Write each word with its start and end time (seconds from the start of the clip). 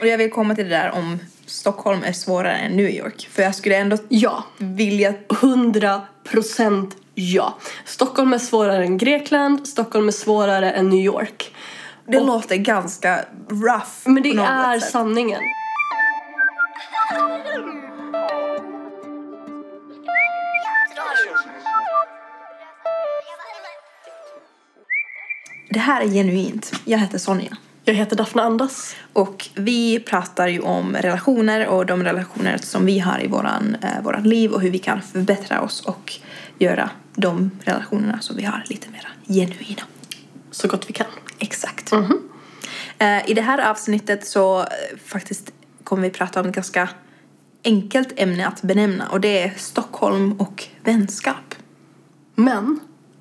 Och 0.00 0.06
jag 0.06 0.18
vill 0.18 0.30
komma 0.30 0.54
till 0.54 0.64
det 0.68 0.76
där 0.76 0.90
om 0.90 1.18
Stockholm 1.46 2.04
är 2.04 2.12
svårare 2.12 2.56
än 2.56 2.76
New 2.76 2.88
York. 2.88 3.28
För 3.32 3.42
jag 3.42 3.54
skulle 3.54 3.76
ändå 3.76 3.96
Ja, 4.08 4.44
vilja... 4.58 5.14
100 5.42 6.00
procent 6.24 6.96
ja. 7.14 7.58
Stockholm 7.84 8.32
är 8.32 8.38
svårare 8.38 8.84
än 8.84 8.98
Grekland, 8.98 9.68
Stockholm 9.68 10.08
är 10.08 10.12
svårare 10.12 10.70
än 10.70 10.88
New 10.88 11.04
York. 11.04 11.54
Det 12.06 12.20
låter 12.20 12.56
ganska 12.56 13.24
rough 13.48 13.88
Men 14.04 14.22
det 14.22 14.30
är 14.30 14.78
sätt. 14.80 14.90
sanningen. 14.90 15.40
Det 25.70 25.78
här 25.78 26.02
är 26.02 26.08
genuint. 26.08 26.72
Jag 26.84 26.98
heter 26.98 27.18
Sonja. 27.18 27.56
Jag 27.90 27.94
heter 27.94 28.16
Daphne 28.16 28.42
Andas. 28.42 28.96
Och 29.12 29.48
vi 29.54 30.00
pratar 30.00 30.48
ju 30.48 30.60
om 30.60 30.96
relationer 30.96 31.66
och 31.66 31.86
de 31.86 32.04
relationer 32.04 32.58
som 32.58 32.86
vi 32.86 32.98
har 32.98 33.24
i 33.24 33.26
våran, 33.26 33.76
eh, 33.82 34.02
våran 34.02 34.22
liv 34.22 34.52
och 34.52 34.60
hur 34.60 34.70
vi 34.70 34.78
kan 34.78 35.02
förbättra 35.02 35.60
oss 35.60 35.80
och 35.80 36.12
göra 36.58 36.90
de 37.14 37.50
relationerna 37.64 38.20
som 38.20 38.36
vi 38.36 38.44
har 38.44 38.64
lite 38.66 38.90
mer 38.90 39.08
genuina. 39.26 39.82
Så 40.50 40.68
gott 40.68 40.88
vi 40.88 40.92
kan. 40.92 41.06
Exakt. 41.38 41.92
Mhm. 41.92 42.28
Eh, 42.98 43.30
I 43.30 43.34
det 43.34 43.42
här 43.42 43.70
avsnittet 43.70 44.26
så 44.26 44.60
eh, 44.60 44.66
faktiskt 45.04 45.52
kommer 45.84 46.02
vi 46.02 46.10
prata 46.10 46.40
om 46.40 46.46
ett 46.46 46.54
ganska 46.54 46.88
enkelt 47.64 48.12
ämne 48.16 48.46
att 48.46 48.62
benämna 48.62 49.08
och 49.08 49.20
det 49.20 49.42
är 49.42 49.54
Stockholm 49.56 50.32
och 50.32 50.64
vänskap. 50.84 51.54
Men 52.34 52.80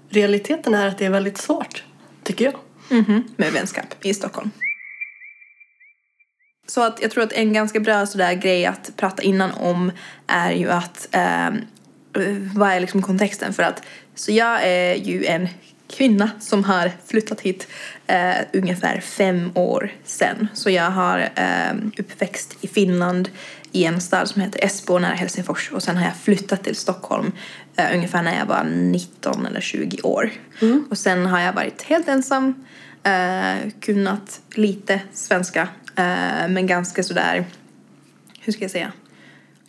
realiteten 0.10 0.74
är 0.74 0.88
att 0.88 0.98
det 0.98 1.06
är 1.06 1.10
väldigt 1.10 1.38
svårt, 1.38 1.84
tycker 2.24 2.46
jag. 2.46 2.69
Mhm, 2.90 3.24
med 3.38 3.54
vänskap 3.54 4.06
i 4.06 4.14
Stockholm. 4.14 4.52
Så 6.68 6.84
att 6.84 7.02
jag 7.02 7.12
tror 7.12 7.24
att 7.24 7.34
en 7.34 7.54
ganska 7.54 7.80
bra 7.80 8.06
sådär 8.06 8.34
grej 8.34 8.66
att 8.66 8.92
prata 8.96 9.24
innan 9.24 9.52
om 9.52 9.92
är 10.28 10.52
ju 10.52 10.70
att 10.70 11.08
ehm, 11.12 11.58
eh, 12.16 12.36
vad 12.56 12.70
är 12.70 12.80
liksom 12.80 13.02
kontexten 13.02 13.54
för 13.54 13.64
att 13.64 13.84
så 14.16 14.32
jag 14.32 14.64
är 14.64 14.96
ju 14.96 15.26
en 15.26 15.48
kvinna 15.90 16.32
som 16.40 16.64
har 16.64 16.92
flyttat 17.08 17.42
hit 17.42 17.68
eh, 18.08 18.36
ungefär 18.54 19.00
fem 19.00 19.52
år 19.56 19.92
sedan. 20.04 20.48
Så 20.54 20.70
jag 20.70 20.92
har 20.92 21.30
eh, 21.36 21.76
uppväxt 21.98 22.58
i 22.62 22.68
Finland 22.68 23.30
i 23.72 23.86
en 23.86 24.02
stad 24.02 24.30
som 24.30 24.42
heter 24.42 24.66
Esbo 24.66 25.00
nära 25.00 25.14
Helsingfors 25.14 25.72
och 25.72 25.84
sen 25.84 25.98
har 25.98 26.06
jag 26.06 26.18
flyttat 26.18 26.64
till 26.64 26.76
Stockholm 26.76 27.32
eh, 27.76 27.94
ungefär 27.94 28.24
när 28.24 28.38
jag 28.38 28.46
var 28.46 28.64
19 28.64 29.46
eller 29.46 29.62
20 29.62 30.02
år. 30.02 30.32
Och 30.90 30.98
sen 30.98 31.26
har 31.26 31.40
jag 31.40 31.54
varit 31.54 31.82
helt 31.82 32.08
ensam, 32.08 32.66
eh, 33.04 33.72
kunnat 33.80 34.42
lite 34.54 35.02
svenska 35.14 35.62
eh, 35.96 36.48
men 36.50 36.68
ganska 36.68 37.04
sådär, 37.04 37.46
hur 38.40 38.54
ska 38.54 38.64
jag 38.64 38.72
säga? 38.72 38.92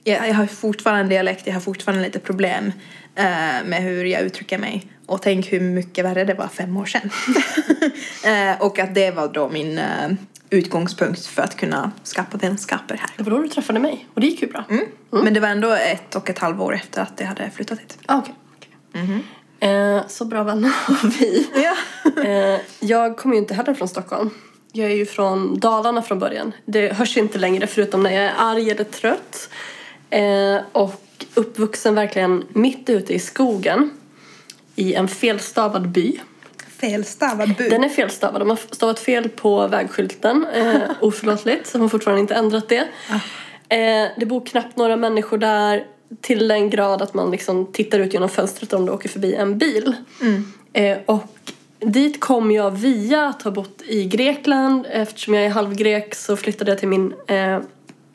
jag, 0.05 0.29
jag 0.29 0.35
har 0.35 0.47
fortfarande 0.47 1.03
en 1.03 1.09
dialekt, 1.09 1.47
jag 1.47 1.55
har 1.55 1.61
fortfarande 1.61 2.05
lite 2.05 2.19
problem 2.19 2.73
eh, 3.15 3.65
med 3.65 3.83
hur 3.83 4.05
jag 4.05 4.23
uttrycker 4.23 4.59
mig. 4.59 4.87
Och 5.07 5.23
tänk 5.23 5.53
hur 5.53 5.61
mycket 5.61 6.05
värre 6.05 6.25
det 6.25 6.35
var 6.35 6.49
fem 6.49 6.77
år 6.77 6.87
sedan. 6.87 7.11
eh, 8.25 8.63
och 8.63 8.79
att 8.79 8.95
det 8.95 9.11
var 9.11 9.29
då 9.29 9.49
min 9.49 9.79
eh, 9.79 10.09
utgångspunkt 10.51 11.27
för 11.27 11.43
att 11.43 11.57
kunna 11.57 11.93
skapa 12.03 12.37
vänskaper 12.39 12.97
här. 12.97 13.11
Det 13.17 13.23
var 13.23 13.31
då 13.31 13.39
du 13.43 13.49
träffade 13.49 13.79
mig 13.81 14.07
och 14.15 14.21
det 14.21 14.27
gick 14.27 14.43
ju 14.43 14.49
bra. 14.49 14.65
Mm. 14.71 14.85
Men 15.11 15.35
det 15.35 15.41
var 15.41 15.49
ändå 15.49 15.73
ett 15.73 16.15
och 16.15 16.31
ett 16.31 16.39
halvår 16.39 16.75
efter 16.75 17.03
att 17.03 17.13
jag 17.17 17.27
hade 17.27 17.51
flyttat 17.51 17.79
hit. 17.81 17.99
Ah, 18.07 18.19
okej. 18.19 18.35
okej. 18.55 19.25
Eh, 19.61 20.07
så 20.09 20.25
bra 20.25 20.43
vänner 20.43 20.69
har 20.69 21.09
vi. 21.09 21.49
Ja. 21.55 21.77
Eh, 22.23 22.61
jag 22.81 23.17
kommer 23.17 23.35
ju 23.35 23.41
inte 23.41 23.55
heller 23.55 23.75
från 23.75 23.89
Stockholm. 23.89 24.31
Jag 24.73 24.91
är 24.91 24.95
ju 24.95 25.07
från 25.07 25.59
Dalarna 25.59 26.03
från 26.03 26.19
början. 26.19 26.53
Det 26.65 26.93
hörs 26.93 27.17
inte 27.17 27.39
längre 27.39 27.67
förutom 27.67 28.03
när 28.03 28.11
jag 28.11 28.25
är 28.25 28.35
arg 28.39 28.71
eller 28.71 28.85
trött. 28.85 29.51
Eh, 30.11 30.57
och 30.73 31.03
uppvuxen 31.35 31.95
verkligen 31.95 32.45
mitt 32.49 32.91
ute 32.91 33.15
i 33.15 33.19
skogen. 33.19 33.91
I 34.75 34.95
en 34.95 35.09
felstavad 35.09 35.89
by. 35.89 36.21
Felstavad 36.81 37.55
bu. 37.59 37.69
Den 37.69 37.85
är 37.85 37.89
felstavad. 37.89 38.41
De 38.41 38.51
har 38.51 38.59
stavat 38.71 38.99
fel 38.99 39.29
på 39.29 39.67
vägskylten. 39.69 40.47
Eh, 40.55 40.81
oförlåtligt. 41.01 41.73
De 41.73 41.81
har 41.83 41.89
fortfarande 41.89 42.21
inte 42.21 42.35
ändrat 42.35 42.69
det. 42.69 42.89
Eh, 43.69 44.09
det 44.17 44.27
bor 44.27 44.47
knappt 44.47 44.77
några 44.77 44.97
människor 44.97 45.39
där. 45.39 45.87
Till 46.21 46.49
den 46.49 46.71
grad 46.71 47.03
att 47.03 47.15
man 47.15 47.31
liksom 47.31 47.73
tittar 47.73 47.99
ut 47.99 48.13
genom 48.13 48.29
fönstret 48.29 48.73
om 48.73 48.87
det 48.87 48.93
åker 48.93 49.09
förbi 49.09 49.35
en 49.35 49.59
bil. 49.59 49.95
Eh, 50.73 50.99
och 51.07 51.27
dit 51.79 52.21
kom 52.21 52.51
jag 52.51 52.71
via 52.71 53.27
att 53.27 53.43
ha 53.43 53.51
bott 53.51 53.83
i 53.87 54.05
Grekland. 54.05 54.87
Eftersom 54.91 55.35
jag 55.35 55.45
är 55.45 55.51
halvgrek 55.51 56.15
så 56.15 56.37
flyttade 56.37 56.71
jag 56.71 56.79
till 56.79 56.89
min 56.89 57.15
eh, 57.27 57.59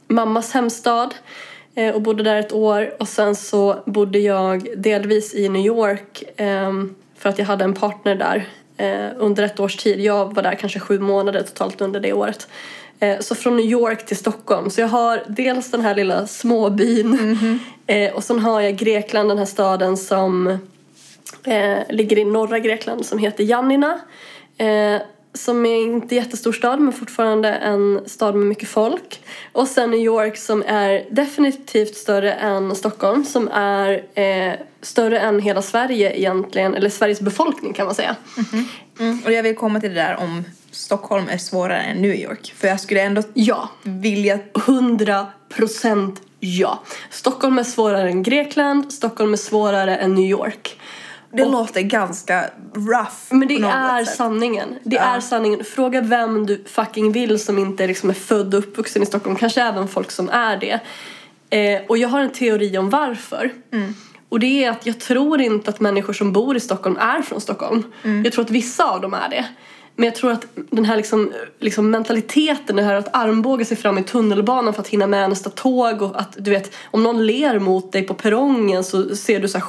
mammas 0.08 0.52
hemstad. 0.52 1.16
Eh, 1.76 1.96
och 1.96 2.02
bodde 2.02 2.24
där 2.24 2.40
ett 2.40 2.54
år. 2.54 2.96
Och 3.00 3.08
sen 3.08 3.36
så 3.36 3.84
bodde 3.86 4.20
jag 4.20 4.68
delvis 4.78 5.36
i 5.36 5.50
New 5.50 5.66
York. 5.66 6.24
För 7.26 7.30
att 7.30 7.40
jag 7.40 7.46
hade 7.46 7.64
en 7.64 7.74
partner 7.74 8.16
där 8.16 8.48
eh, 8.78 9.12
under 9.18 9.44
ett 9.44 9.60
års 9.60 9.76
tid. 9.76 10.00
Jag 10.00 10.36
var 10.36 10.44
där 10.44 10.56
kanske 10.56 10.80
sju 10.80 11.00
månader 11.00 11.42
totalt 11.42 11.82
under 11.82 12.00
det 12.00 12.14
året. 12.14 12.48
Eh, 13.00 13.20
så 13.20 13.36
från 13.36 13.58
New 13.58 13.66
York 13.66 14.06
till 14.06 14.18
Stockholm. 14.18 14.70
Så 14.70 14.82
jag 14.82 14.88
har 14.88 15.24
dels 15.28 15.72
den 15.72 15.82
här 15.82 15.96
lilla 15.96 16.28
småbyn. 16.28 17.40
Eh, 17.88 18.14
och 18.14 18.24
sen 18.24 18.40
har 18.40 18.62
jag 18.62 18.76
Grekland, 18.76 19.30
den 19.30 19.38
här 19.38 19.46
staden 19.46 19.98
som 19.98 20.58
ligger 21.90 22.18
i 22.18 22.26
norra 22.26 22.60
Grekland 22.60 23.06
som 23.06 23.20
heter 23.20 23.44
Janina. 23.44 24.00
Som 25.36 25.66
är 25.66 25.76
inte 25.76 26.16
jättestor 26.16 26.54
stad 26.54 26.82
men 26.82 26.94
fortfarande 26.94 27.50
en 27.50 28.02
stad 28.06 28.36
med 28.36 28.48
mycket 28.48 28.70
folk. 28.70 29.22
Och 29.52 29.68
sen 29.68 29.92
New 29.92 30.00
York 30.00 30.38
som 30.38 30.64
är 30.68 31.06
definitivt 31.12 31.96
större 31.96 32.34
än 32.34 32.76
Stockholm 32.76 33.26
som 33.26 33.48
är 33.48 34.04
eh, 34.14 34.54
större 34.82 35.20
än 35.20 35.40
hela 35.40 35.62
Sverige 35.62 36.20
egentligen, 36.20 36.76
eller 36.76 36.90
Sveriges 36.90 37.22
befolkning 37.22 37.74
kan 37.74 37.86
man 37.86 37.96
säga. 37.96 38.16
Mm. 39.00 39.20
Och 39.26 39.32
jag 39.32 39.44
vill 39.44 39.56
komma 39.56 39.80
till 39.80 39.90
det 39.90 40.02
där 40.02 40.16
om 40.16 40.44
Stockholm 40.72 41.30
är 41.30 41.38
svårare 41.38 41.82
än 41.82 42.02
New 42.02 42.16
York. 42.16 42.54
För 42.58 42.68
jag 42.68 42.80
skulle 42.80 43.02
ändå 43.02 43.24
Ja, 43.34 43.70
vilja 43.84 44.40
100 44.68 45.28
procent 45.50 46.22
ja. 46.40 46.84
Stockholm 47.10 47.60
är 47.60 47.64
svårare 47.64 48.10
än 48.10 48.24
Grekland, 48.24 48.94
Stockholm 48.94 49.34
är 49.34 49.38
svårare 49.38 49.96
än 49.96 50.16
New 50.16 50.30
York. 50.30 50.80
Det 51.38 51.46
låter 51.46 51.82
ganska 51.82 52.46
rough 52.76 53.12
Men 53.30 53.48
det 53.48 53.56
är 53.56 54.06
sätt. 54.06 54.16
sanningen. 54.16 54.76
Det 54.84 54.96
Ja. 54.96 55.02
är 55.02 55.20
sanningen. 55.20 55.64
Fråga 55.64 56.02
vem 56.02 56.46
du 56.46 56.64
fucking 56.68 57.12
vill 57.12 57.40
som 57.40 57.58
inte 57.58 57.88
liksom 57.88 58.10
är 58.10 58.14
född 58.14 58.54
och 58.54 58.60
uppvuxen 58.60 59.04
i 59.04 59.06
Stockholm. 59.06 59.36
Kanske 59.36 59.62
även 59.62 59.88
folk 59.88 60.12
som 60.12 60.30
är 60.30 60.58
det. 60.58 60.80
Eh, 61.50 61.82
och 61.88 61.98
jag 61.98 62.10
har 62.10 62.20
en 62.22 62.30
teori 62.32 62.78
om 62.78 62.90
varför. 62.90 63.52
Och 64.30 64.40
det 64.40 64.64
är 64.64 64.70
att 64.70 64.86
jag 64.86 65.00
tror 65.00 65.42
inte 65.42 65.70
att 65.70 65.80
människor 65.80 66.14
som 66.14 66.32
bor 66.34 66.56
i 66.58 66.60
Stockholm 66.60 66.98
är 66.98 67.22
från 67.22 67.42
Stockholm. 67.42 67.84
Jag 68.24 68.34
tror 68.34 68.44
att 68.46 68.52
vissa 68.52 68.84
av 68.86 69.02
dem 69.02 69.14
är 69.14 69.30
det. 69.30 69.46
Men 69.98 70.06
jag 70.06 70.16
tror 70.16 70.32
att 70.32 70.46
den 70.56 70.86
här 70.86 70.98
liksom, 70.98 71.32
liksom 71.60 71.92
mentaliteten, 71.92 72.76
det 72.76 72.84
här 72.84 72.96
att 72.96 73.16
armbåga 73.16 73.66
sig 73.66 73.78
fram 73.78 73.98
i 73.98 74.04
tunnelbanan 74.04 74.74
för 74.74 74.82
att 74.82 74.88
hinna 74.88 75.08
med 75.08 75.30
nästa 75.30 75.50
tåg 75.50 76.02
och 76.02 76.20
att 76.20 76.36
du 76.38 76.52
vet, 76.52 76.76
om 76.92 77.04
någon 77.04 77.26
ler 77.26 77.60
mot 77.60 77.92
dig 77.92 78.04
på 78.04 78.14
perrongen 78.14 78.84
så 78.84 79.16
ser 79.16 79.40
du 79.40 79.48
så 79.48 79.58
här 79.58 79.66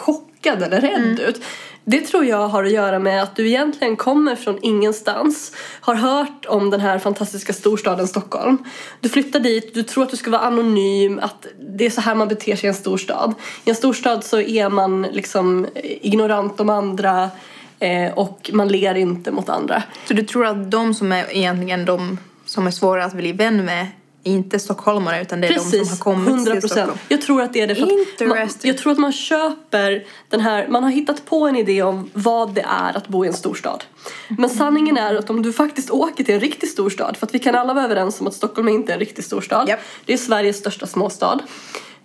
chockad 0.46 0.62
eller 0.62 0.80
rädd 0.80 1.20
ut. 1.20 1.42
Det 1.84 2.00
tror 2.00 2.24
jag 2.24 2.48
har 2.48 2.64
att 2.64 2.72
göra 2.72 2.98
med 2.98 3.22
att 3.22 3.36
du 3.36 3.48
egentligen 3.48 3.96
kommer 3.96 4.36
från 4.36 4.58
ingenstans, 4.62 5.52
har 5.80 5.94
hört 5.94 6.46
om 6.48 6.70
den 6.70 6.80
här 6.80 6.98
fantastiska 6.98 7.52
storstaden 7.52 8.08
Stockholm. 8.08 8.58
Du 9.00 9.08
flyttar 9.08 9.40
dit, 9.40 9.74
du 9.74 9.82
tror 9.82 10.04
att 10.04 10.10
du 10.10 10.16
ska 10.16 10.30
vara 10.30 10.42
anonym, 10.42 11.18
att 11.22 11.46
det 11.76 11.86
är 11.86 11.90
så 11.90 12.00
här 12.00 12.14
man 12.14 12.28
beter 12.28 12.56
sig 12.56 12.66
i 12.66 12.68
en 12.68 12.74
storstad. 12.74 13.34
I 13.64 13.70
en 13.70 13.76
storstad 13.76 14.24
så 14.24 14.40
är 14.40 14.68
man 14.68 15.02
liksom 15.02 15.66
ignorant 15.82 16.60
om 16.60 16.70
andra 16.70 17.30
eh, 17.78 18.12
och 18.14 18.50
man 18.52 18.68
ler 18.68 18.94
inte 18.94 19.30
mot 19.30 19.48
andra. 19.48 19.82
Så 20.08 20.14
du 20.14 20.22
tror 20.22 20.46
att 20.46 20.70
de 20.70 20.94
som 20.94 21.12
är 21.12 21.36
egentligen 21.36 21.84
de 21.84 22.18
som 22.44 22.66
är 22.66 22.70
svåra 22.70 23.04
att 23.04 23.14
bli 23.14 23.32
vän 23.32 23.64
med 23.64 23.86
inte 24.26 24.58
stockholmare 24.58 25.22
utan 25.22 25.40
det 25.40 25.46
är 25.46 25.54
de 25.54 25.60
som 25.60 25.72
har 25.72 25.78
Precis, 25.78 25.98
kommit 25.98 26.28
100 26.28 26.52
till 26.52 26.60
procent. 26.60 26.80
Stockholm? 26.80 26.98
Jag 27.08 27.22
tror 27.22 27.42
att 27.42 27.52
det 27.52 27.60
är 27.60 27.66
det 27.66 27.74
för 27.74 28.26
man. 28.26 28.48
Jag 28.62 28.78
tror 28.78 28.92
att 28.92 28.98
man 28.98 29.12
köper 29.12 30.06
den 30.28 30.40
här, 30.40 30.68
man 30.68 30.82
har 30.82 30.90
hittat 30.90 31.24
på 31.24 31.46
en 31.46 31.56
idé 31.56 31.82
om 31.82 32.10
vad 32.12 32.54
det 32.54 32.66
är 32.68 32.96
att 32.96 33.08
bo 33.08 33.24
i 33.24 33.28
en 33.28 33.34
storstad. 33.34 33.84
Men 34.28 34.50
sanningen 34.50 34.96
är 34.96 35.14
att 35.14 35.30
om 35.30 35.42
du 35.42 35.52
faktiskt 35.52 35.90
åker 35.90 36.24
till 36.24 36.34
en 36.34 36.40
riktig 36.40 36.68
storstad, 36.68 37.16
för 37.16 37.26
att 37.26 37.34
vi 37.34 37.38
kan 37.38 37.54
alla 37.54 37.74
vara 37.74 37.84
överens 37.84 38.20
om 38.20 38.26
att 38.26 38.34
Stockholm 38.34 38.68
är 38.68 38.72
inte 38.72 38.92
en 38.92 38.98
riktig 38.98 39.24
storstad. 39.24 39.68
Japp. 39.68 39.80
Det 40.04 40.12
är 40.12 40.16
Sveriges 40.16 40.56
största 40.56 40.86
småstad. 40.86 41.40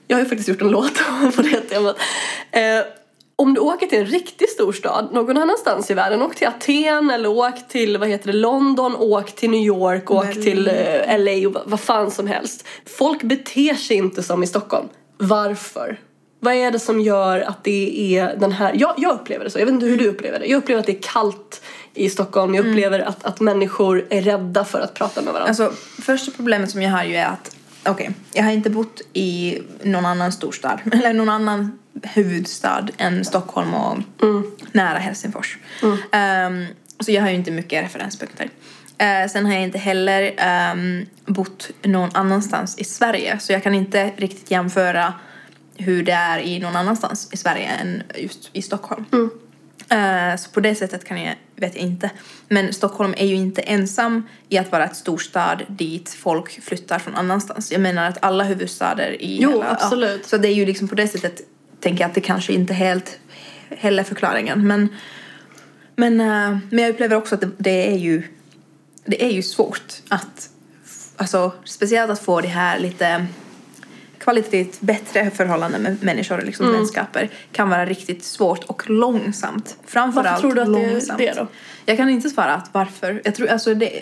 Jag 0.08 0.18
har 0.18 0.24
ju 0.24 0.30
faktiskt 0.30 0.50
gjort 0.50 0.62
en 0.62 0.70
låt 0.72 1.02
på 1.36 1.42
det 1.42 1.62
temat. 1.62 1.98
Eh, 2.52 2.62
om 3.36 3.54
du 3.54 3.60
åker 3.62 3.88
till 3.88 4.00
en 4.00 4.06
riktig 4.06 4.50
storstad 4.50 5.10
någon 5.14 5.38
annanstans 5.38 5.92
i 5.92 5.94
världen, 5.94 6.22
åk 6.22 6.36
till 6.36 6.48
Aten 6.48 7.10
eller 7.10 7.30
åk 7.30 7.68
till 7.68 7.98
vad 7.98 8.10
heter 8.10 8.28
det, 8.32 8.38
London, 8.38 8.96
åk 8.96 9.32
till 9.36 9.50
New 9.50 9.62
York, 9.62 10.12
åk 10.12 10.26
Berlin. 10.26 10.44
till 10.44 10.68
eh, 10.68 11.18
LA 11.20 11.48
och 11.60 11.70
vad- 11.70 11.80
fan 11.80 12.12
som 12.12 12.28
helst. 12.28 12.68
Folk 12.98 13.24
beter 13.24 13.74
sig 13.74 13.98
inte 13.98 14.24
som 14.24 14.44
i 14.44 14.48
Stockholm. 14.48 14.88
Varför? 15.18 16.00
Vad 16.40 16.54
är 16.54 16.72
det 16.72 16.80
som 16.80 17.00
gör 17.02 17.40
att 17.42 17.64
det 17.64 18.16
är 18.18 18.36
den 18.40 18.52
här... 18.52 18.72
Jag, 18.76 18.94
jag 18.98 19.14
upplever 19.14 19.44
det 19.46 19.52
så, 19.52 19.60
jag 19.60 19.66
vet 19.66 19.74
inte 19.74 19.86
hur 19.86 19.98
du 19.98 20.08
upplever 20.10 20.40
det. 20.40 20.46
Jag 20.46 20.58
upplever 20.58 20.80
att 20.80 20.86
det 20.86 20.98
är 20.98 21.02
kallt 21.02 21.62
i 21.94 22.10
Stockholm. 22.10 22.56
Jag 22.56 22.66
upplever 22.68 23.00
att, 23.00 23.24
att 23.26 23.40
människor 23.40 24.06
är 24.10 24.22
rädda 24.22 24.66
för 24.66 24.80
att 24.80 24.94
prata 24.94 25.22
med 25.22 25.34
varandra. 25.34 25.50
Alltså, 25.64 25.72
första 26.02 26.32
problemet 26.36 26.72
som 26.72 26.82
jag 26.82 26.92
har 26.92 27.04
ju 27.04 27.16
är 27.16 27.26
att 27.26 27.56
okej, 27.86 28.12
jag 28.34 28.44
har 28.44 28.52
inte 28.52 28.70
bott 28.70 29.02
i 29.14 29.60
någon 29.84 30.06
annan 30.06 30.32
storstad 30.32 30.80
eller 30.94 31.14
någon 31.14 31.30
annan 31.30 31.80
huvudstad 32.04 32.88
än 32.98 33.26
Stockholm 33.26 33.74
och 33.74 33.98
nära 34.72 34.98
Helsingfors. 34.98 35.58
Ehm, 36.12 36.66
så 37.00 37.12
jag 37.12 37.22
har 37.22 37.30
ju 37.30 37.36
inte 37.36 37.52
mycket 37.52 37.84
referenspunkter. 37.84 38.50
Eh, 38.98 39.28
sen 39.30 39.46
har 39.46 39.54
jag 39.54 39.64
inte 39.64 39.78
heller 39.78 40.34
ehm, 40.38 41.06
bott 41.26 41.70
någon 41.84 42.10
annanstans 42.14 42.78
i 42.78 42.84
Sverige 42.84 43.40
så 43.40 43.52
jag 43.54 43.64
kan 43.64 43.74
inte 43.76 44.12
riktigt 44.18 44.52
jämföra 44.52 45.14
hur 45.78 46.04
det 46.04 46.12
är 46.12 46.40
i 46.40 46.60
någon 46.60 46.76
annanstans 46.76 47.30
i 47.32 47.38
Sverige 47.38 47.66
än 47.82 48.04
just 48.16 48.50
i 48.54 48.62
Stockholm. 48.62 49.06
Eh, 49.90 50.36
Så 50.38 50.50
på 50.52 50.60
det 50.60 50.76
sättet 50.76 51.06
kan 51.06 51.22
jag, 51.22 51.36
vet 51.62 51.76
jag 51.76 51.84
inte. 51.84 52.12
Men 52.48 52.74
Stockholm 52.74 53.14
är 53.18 53.26
ju 53.26 53.36
inte 53.36 53.62
ensam 53.62 54.28
i 54.50 54.58
att 54.58 54.72
vara 54.72 54.86
ett 54.86 54.96
storstad 54.96 55.64
dit 55.68 56.10
folk 56.10 56.64
flyttar 56.64 57.00
från 57.00 57.16
annanstans. 57.16 57.72
Jag 57.72 57.82
menar 57.82 58.10
att 58.10 58.18
alla 58.22 58.44
huvudstäder 58.44 59.22
i 59.22 59.38
Jo, 59.42 59.50
hela... 59.50 59.70
absolut. 59.70 60.20
Ja, 60.24 60.28
så 60.28 60.38
det 60.38 60.48
är 60.48 60.54
ju 60.54 60.66
liksom 60.66 60.88
på 60.88 60.96
det 60.96 61.08
sättet 61.08 61.42
tänker 61.80 62.04
jag 62.04 62.10
att 62.10 62.16
det 62.16 62.22
kanske 62.22 62.54
inte 62.54 62.74
helt 62.74 63.20
heller 63.70 64.04
förklaringen. 64.04 64.68
Men, 64.68 64.90
men, 65.96 66.22
eh, 66.22 66.58
men 66.70 66.80
jag 66.84 66.90
upplever 66.90 67.16
också 67.16 67.36
att 67.36 67.42
det, 67.42 67.52
det 67.58 67.92
är 67.92 67.98
ju 67.98 68.24
det 69.06 69.24
är 69.26 69.30
ju 69.30 69.42
svårt 69.42 69.94
att 70.10 70.50
alltså 71.16 71.52
speciellt 71.64 72.12
att 72.12 72.20
få 72.20 72.42
det 72.42 72.48
här 72.48 72.80
lite 72.80 73.26
kvalitativt 74.24 74.82
bättre 74.82 75.32
förhållanden 75.32 75.82
med 75.82 76.04
människor, 76.04 76.42
liksom 76.42 76.66
Mm. 76.66 76.78
vänskaper, 76.78 77.30
kan 77.52 77.70
vara 77.70 77.86
riktigt 77.86 78.24
svårt 78.24 78.64
och 78.64 78.90
långsamt. 78.90 79.78
Framförallt 79.86 80.28
Varför 80.28 80.42
tror 80.42 80.54
du 80.56 80.62
att 80.62 80.74
det 80.74 80.86
är 80.86 80.92
långsamt. 80.92 81.18
det 81.20 81.34
då? 81.34 81.48
Jag 81.86 81.98
kan 81.98 82.10
inte 82.10 82.30
svara 82.30 82.54
att 82.54 82.70
varför. 82.72 83.22
Jag 83.24 83.36
tror 83.36 83.48
alltså 83.50 83.74
det... 83.74 84.02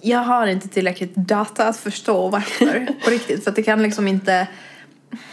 Jag 0.00 0.18
har 0.18 0.46
inte 0.46 0.68
tillräckligt 0.68 1.14
data 1.14 1.68
att 1.68 1.76
förstå 1.76 2.28
varför 2.28 2.86
på 3.04 3.10
riktigt. 3.10 3.44
För 3.44 3.50
att 3.50 3.56
det 3.56 3.62
kan 3.62 3.82
liksom 3.82 4.08
inte... 4.08 4.46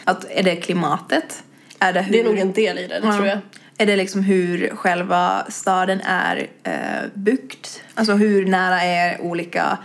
Att, 0.03 0.25
är 0.31 0.43
det 0.43 0.55
klimatet? 0.55 1.43
Är 1.79 1.93
det, 1.93 2.01
hur, 2.01 2.11
Det 2.11 2.19
är 2.19 2.23
nog 2.23 2.37
en 2.37 2.53
del 2.53 2.77
i 2.79 2.87
det, 2.87 2.99
det 2.99 3.07
Ja. 3.07 3.13
tror 3.15 3.27
jag. 3.27 3.37
Är 3.77 3.85
det 3.85 3.95
liksom 3.95 4.23
hur 4.23 4.75
själva 4.75 5.45
staden 5.49 6.01
är 6.01 6.47
eh, 6.63 6.73
byggt? 7.13 7.83
Alltså 7.93 8.13
hur 8.13 8.45
nära 8.45 8.81
är 8.81 9.21
olika 9.21 9.77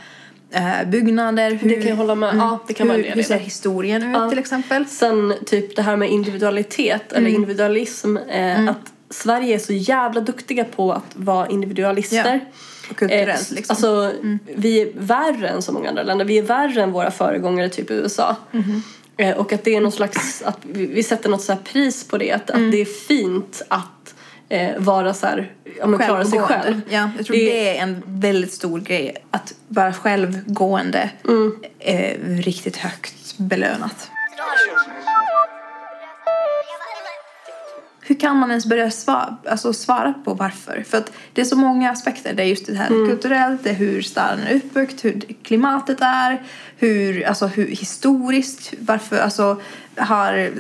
eh, 0.53 0.89
byggnader? 0.89 1.51
Hur, 1.51 1.69
Det 1.69 1.75
kan 1.75 1.89
jag 1.89 1.97
hålla 1.97 2.15
med. 2.15 2.35
Ja, 2.37 2.59
det 2.67 2.75
kan 2.75 2.91
hur, 2.91 3.03
vara 3.03 3.13
Hur 3.13 3.23
ser 3.23 3.39
historien 3.39 4.03
ut 4.03 4.17
Ja. 4.17 4.29
till 4.31 4.39
exempel? 4.39 4.87
Sen 4.87 5.35
typ 5.47 5.77
det 5.77 5.83
här 5.83 5.97
med 5.97 6.11
individualitet 6.11 7.13
eller 7.13 7.29
individualism. 7.31 8.17
Eh, 8.17 8.69
Att 8.69 8.93
Sverige 9.11 9.55
är 9.55 9.59
så 9.59 9.73
jävla 9.73 10.21
duktiga 10.21 10.65
på 10.65 10.93
att 10.93 11.05
vara 11.15 11.49
individualister. 11.49 12.41
Ja. 12.45 12.57
Och 12.91 12.97
kulturellt 12.97 13.51
Eh, 13.51 13.57
liksom. 13.57 13.75
Alltså, 13.75 14.13
vi 14.55 14.81
är 14.83 14.89
värre 14.99 15.49
än 15.49 15.63
så 15.63 15.73
många 15.73 15.89
andra 15.89 16.03
länder. 16.03 16.25
Vi 16.25 16.39
är 16.39 16.43
värre 16.43 16.83
än 16.83 16.93
våra 16.93 17.11
föregångare 17.11 17.69
typ 17.69 17.91
USA. 17.91 18.37
Mhm. 18.51 18.83
Eh, 19.17 19.37
och 19.37 19.53
att 19.53 19.65
det 19.65 19.75
är 19.75 19.81
någon 19.81 19.93
slags, 19.93 20.43
att 20.43 20.59
vi, 20.63 20.87
vi 20.87 21.03
sätter 21.03 21.29
något 21.31 21.43
så 21.43 21.53
här 21.53 21.61
pris 21.61 22.09
på 22.09 22.19
det. 22.19 22.33
Att, 22.33 22.51
Mm. 22.51 22.67
att 22.67 22.73
det 22.73 22.81
är 22.81 22.85
fint 22.85 23.63
att 23.69 23.87
eh, 24.49 24.71
vara 24.79 25.15
så 25.15 25.27
här, 25.27 25.53
ja 25.79 25.87
men 25.87 25.99
klara 26.01 26.25
sig 26.25 26.39
själv. 26.41 26.81
Ja, 26.89 27.11
jag 27.17 27.27
tror 27.27 27.37
Det- 27.37 27.45
det... 27.45 27.79
är 27.79 27.83
en 27.83 28.03
väldigt 28.07 28.53
stor 28.53 28.81
grej. 28.81 29.17
Att 29.31 29.55
vara 29.69 29.93
självgående 29.93 31.11
Mm. 31.29 31.53
är 31.79 32.19
riktigt 32.43 32.77
högt 32.77 33.39
belönat. 33.39 34.11
Hur 38.01 38.15
kan 38.21 38.37
man 38.37 38.51
ens 38.51 38.67
börja 38.67 38.91
svara, 38.91 39.37
alltså 39.51 39.73
svara 39.73 40.15
på 40.25 40.35
varför? 40.35 40.85
För 40.89 40.99
att 40.99 41.13
det 41.33 41.41
är 41.41 41.45
så 41.45 41.57
många 41.57 41.91
aspekter. 41.91 42.35
Det 42.35 42.43
är 42.43 42.47
just 42.47 42.67
det 42.67 42.75
här 42.75 42.87
Mm. 42.87 43.09
kulturellt, 43.09 43.65
det 43.65 43.71
är 43.71 43.75
hur 43.75 44.03
staden 44.03 44.41
är 44.47 44.55
uppbyggt, 44.55 45.05
hur 45.05 45.21
klimatet 45.43 45.99
är, 46.01 46.43
hur, 46.77 47.27
alltså 47.27 47.47
hur 47.47 47.67
historiskt, 47.67 48.73
varför, 48.79 49.19
alltså 49.19 49.61
har, 49.97 50.51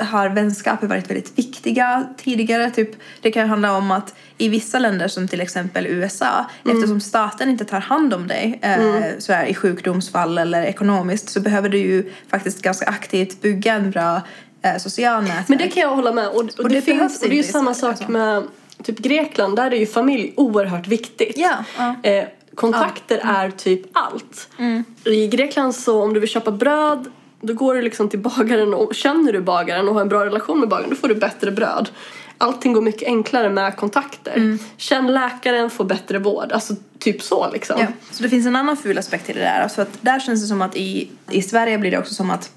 har 0.00 0.28
vänskaper 0.28 0.86
varit 0.86 1.10
väldigt 1.10 1.38
viktiga 1.38 2.06
tidigare? 2.16 2.70
Typ, 2.70 2.90
det 3.20 3.30
kan 3.30 3.48
handla 3.48 3.76
om 3.76 3.90
att 3.90 4.14
i 4.38 4.48
vissa 4.48 4.78
länder 4.78 5.08
som 5.08 5.28
till 5.28 5.40
exempel 5.40 5.86
USA, 5.86 6.46
eftersom 6.64 7.00
staten 7.00 7.48
inte 7.48 7.64
tar 7.64 7.80
hand 7.80 8.14
om 8.14 8.28
dig 8.28 8.58
eh, 8.62 9.18
så 9.18 9.32
här, 9.32 9.46
i 9.46 9.54
sjukdomsfall 9.54 10.38
eller 10.38 10.62
ekonomiskt 10.62 11.30
så 11.30 11.40
behöver 11.40 11.68
du 11.68 11.78
ju 11.78 12.12
faktiskt 12.28 12.62
ganska 12.62 12.86
aktivt 12.86 13.42
bygga 13.42 13.74
en 13.74 13.90
bra 13.90 14.20
eh, 14.62 14.76
social 14.76 15.22
nätverk. 15.22 15.48
Men 15.48 15.58
det 15.58 15.68
kan 15.68 15.82
jag 15.82 15.96
hålla 15.96 16.12
med. 16.12 16.28
Och, 16.28 16.36
och, 16.36 16.68
det, 16.68 16.68
det 16.68 16.82
finns, 16.82 17.22
och 17.22 17.28
det 17.28 17.34
är 17.34 17.36
ju 17.36 17.42
samma 17.42 17.74
sak 17.74 17.90
alltså. 17.90 18.10
med 18.10 18.42
typ 18.82 18.98
Grekland. 18.98 19.56
Där 19.56 19.70
är 19.70 19.76
ju 19.76 19.86
familj 19.86 20.32
oerhört 20.36 20.86
viktigt. 20.86 21.38
Ja, 21.38 21.64
ja. 21.78 22.10
Eh, 22.10 22.24
kontakter 22.54 23.20
är 23.24 23.50
typ 23.50 23.82
allt. 23.92 24.48
I 25.04 25.26
Grekland 25.26 25.74
så 25.74 26.02
om 26.02 26.14
du 26.14 26.20
vill 26.20 26.28
köpa 26.28 26.50
bröd 26.50 27.10
då 27.42 27.54
går 27.54 27.74
du 27.74 27.82
liksom 27.82 28.08
till 28.08 28.18
bagaren 28.18 28.74
och 28.74 28.94
känner 28.94 29.32
du 29.32 29.40
bagaren 29.40 29.88
och 29.88 29.94
har 29.94 30.00
en 30.00 30.08
bra 30.08 30.24
relation 30.26 30.60
med 30.60 30.68
bagaren 30.68 30.90
då 30.90 30.96
får 30.96 31.08
du 31.08 31.14
bättre 31.14 31.50
bröd. 31.50 31.88
Allting 32.38 32.72
går 32.72 32.82
mycket 32.82 33.08
enklare 33.08 33.50
med 33.50 33.76
kontakter. 33.76 34.58
Känn 34.76 35.12
läkaren, 35.12 35.70
få 35.70 35.84
bättre 35.84 36.18
vård. 36.18 36.52
Alltså 36.52 36.74
typ 36.98 37.22
så 37.22 37.50
liksom. 37.52 37.76
Ja. 37.80 37.86
Så 38.10 38.22
det 38.22 38.28
finns 38.28 38.46
en 38.46 38.56
annan 38.56 38.76
ful 38.76 38.98
aspekt 38.98 39.30
i 39.30 39.32
det 39.32 39.40
där. 39.40 39.60
Alltså 39.60 39.82
att 39.82 39.98
där 40.00 40.20
känns 40.20 40.42
det 40.42 40.46
som 40.46 40.62
att 40.62 40.76
i, 40.76 41.10
i 41.30 41.42
Sverige 41.42 41.78
blir 41.78 41.90
det 41.90 41.98
också 41.98 42.14
som 42.14 42.30
att, 42.30 42.50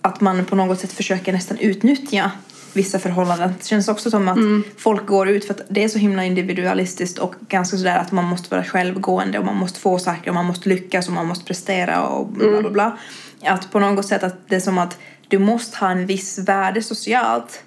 att 0.00 0.20
man 0.20 0.44
på 0.44 0.56
något 0.56 0.80
sätt 0.80 0.92
försöker 0.92 1.32
nästan 1.32 1.58
utnyttja 1.58 2.30
vissa 2.72 2.98
förhållanden. 2.98 3.54
Det 3.58 3.66
känns 3.66 3.88
också 3.88 4.10
som 4.10 4.28
att 4.28 4.38
folk 4.76 5.06
går 5.06 5.28
ut 5.28 5.44
för 5.46 5.54
att 5.54 5.60
det 5.68 5.84
är 5.84 5.88
så 5.88 5.98
himla 5.98 6.24
individualistiskt 6.24 7.18
och 7.18 7.34
ganska 7.48 7.76
sådär 7.76 7.98
att 7.98 8.12
man 8.12 8.24
måste 8.24 8.50
vara 8.50 8.64
självgående 8.64 9.38
och 9.38 9.44
man 9.44 9.56
måste 9.56 9.80
få 9.80 9.98
saker 9.98 10.28
och 10.30 10.34
man 10.34 10.46
måste 10.46 10.68
lyckas 10.68 11.08
och 11.08 11.14
man 11.14 11.26
måste 11.26 11.44
prestera 11.44 12.06
och 12.06 12.26
bla 12.26 12.60
bla 12.60 12.70
bla. 12.70 12.98
Att 13.46 13.70
på 13.70 13.78
något 13.78 14.06
sätt 14.06 14.22
att 14.22 14.48
det 14.48 14.56
är 14.56 14.60
som 14.60 14.78
att 14.78 14.98
du 15.28 15.38
måste 15.38 15.78
ha 15.78 15.90
en 15.90 16.06
viss 16.06 16.38
värde 16.38 16.82
socialt 16.82 17.62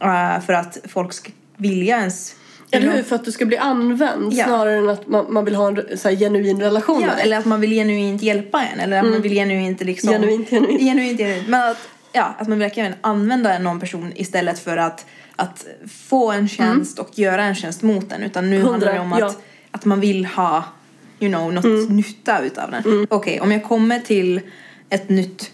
eh, 0.00 0.40
för 0.40 0.52
att 0.52 0.78
folk 0.88 1.12
ska 1.12 1.30
vilja 1.56 1.98
ens 1.98 2.34
Eller 2.70 2.92
hur? 2.92 3.02
För 3.02 3.16
att 3.16 3.24
du 3.24 3.32
ska 3.32 3.46
bli 3.46 3.56
använd 3.56 4.32
Ja. 4.32 4.44
snarare 4.44 4.76
än 4.76 4.88
att 4.88 5.06
man, 5.06 5.32
man 5.32 5.44
vill 5.44 5.54
ha 5.54 5.68
en 5.68 5.98
så 5.98 6.08
här, 6.08 6.16
genuin 6.16 6.60
relation 6.60 7.02
Ja, 7.02 7.12
eller 7.12 7.38
att 7.38 7.44
man 7.44 7.60
vill 7.60 7.70
genuint 7.70 8.22
hjälpa 8.22 8.62
en 8.62 8.80
eller 8.80 8.98
att 8.98 9.10
man 9.10 9.22
vill 9.22 9.32
genuint 9.32 9.80
liksom... 9.80 10.10
Genuint, 10.10 10.50
genuint. 10.50 10.80
genuint, 10.80 11.18
genuint. 11.18 11.48
Men 11.48 11.70
att, 11.70 11.88
ja, 12.12 12.34
att 12.38 12.48
man 12.48 12.58
verkligen 12.58 12.94
använda 13.00 13.58
någon 13.58 13.80
person 13.80 14.12
istället 14.16 14.58
för 14.58 14.76
att, 14.76 15.06
att 15.36 15.66
få 16.08 16.32
en 16.32 16.48
tjänst 16.48 16.98
och 16.98 17.18
göra 17.18 17.44
en 17.44 17.54
tjänst 17.54 17.82
mot 17.82 18.10
den. 18.10 18.22
Utan 18.22 18.50
nu 18.50 18.62
handlar 18.62 18.92
det 18.92 19.00
om 19.00 19.12
att, 19.12 19.20
ja. 19.20 19.32
att 19.70 19.84
man 19.84 20.00
vill 20.00 20.26
ha 20.26 20.64
you 21.20 21.32
know, 21.32 21.52
något 21.52 21.90
nytta 21.90 22.40
utav 22.40 22.70
den. 22.70 23.06
Okej, 23.10 23.40
om 23.40 23.52
jag 23.52 23.64
kommer 23.64 23.98
till 24.00 24.40
ett 24.90 25.08
nytt 25.08 25.50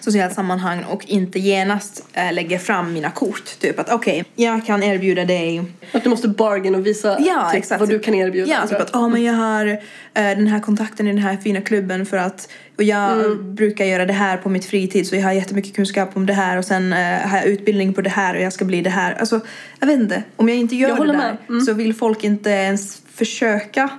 socialt 0.00 0.34
sammanhang 0.34 0.84
och 0.84 1.04
inte 1.06 1.38
genast 1.38 2.04
äh, 2.12 2.32
lägger 2.32 2.58
fram 2.58 2.92
mina 2.92 3.10
kort. 3.10 3.58
Typ 3.60 3.78
att 3.78 3.92
okej, 3.92 4.24
jag 4.36 4.66
kan 4.66 4.82
erbjuda 4.82 5.24
dig 5.24 5.62
Att 5.92 6.04
du 6.04 6.10
måste 6.10 6.28
bargain 6.28 6.74
och 6.74 6.86
visa 6.86 7.16
Ja, 7.20 7.50
typ, 7.52 7.80
vad 7.80 7.88
du 7.88 7.98
kan 7.98 8.14
erbjuda. 8.14 8.52
Ja, 8.52 8.66
typ 8.66 8.80
att 8.80 8.94
oh, 8.94 9.08
men 9.08 9.22
jag 9.22 9.34
har 9.34 9.66
eh, 9.66 9.78
den 10.14 10.46
här 10.46 10.60
kontakten 10.60 11.06
i 11.06 11.12
den 11.12 11.22
här 11.22 11.36
fina 11.36 11.60
klubben 11.60 12.06
för 12.06 12.16
att 12.16 12.48
och 12.76 12.82
jag 12.84 13.12
Mm. 13.12 13.54
brukar 13.54 13.84
göra 13.84 14.06
det 14.06 14.12
här 14.12 14.36
på 14.36 14.48
mitt 14.48 14.64
fritid 14.64 15.06
så 15.06 15.16
jag 15.16 15.22
har 15.22 15.32
jättemycket 15.32 15.76
kunskap 15.76 16.16
om 16.16 16.26
det 16.26 16.32
här 16.32 16.56
och 16.56 16.64
sen 16.64 16.92
eh, 16.92 16.98
har 17.28 17.36
jag 17.36 17.46
utbildning 17.46 17.94
på 17.94 18.00
det 18.00 18.10
här 18.10 18.34
och 18.34 18.40
jag 18.40 18.52
ska 18.52 18.64
bli 18.64 18.80
det 18.80 18.90
här. 18.90 19.14
Alltså, 19.14 19.40
jag 19.80 19.86
vet 19.86 20.00
inte. 20.00 20.22
Om 20.36 20.48
jag 20.48 20.58
inte 20.58 20.76
gör 20.76 20.88
Jag 20.88 21.06
det 21.06 21.12
där. 21.12 21.36
Mm. 21.48 21.60
så 21.60 21.72
vill 21.72 21.94
folk 21.94 22.24
inte 22.24 22.50
ens 22.50 23.02
försöka. 23.14 23.90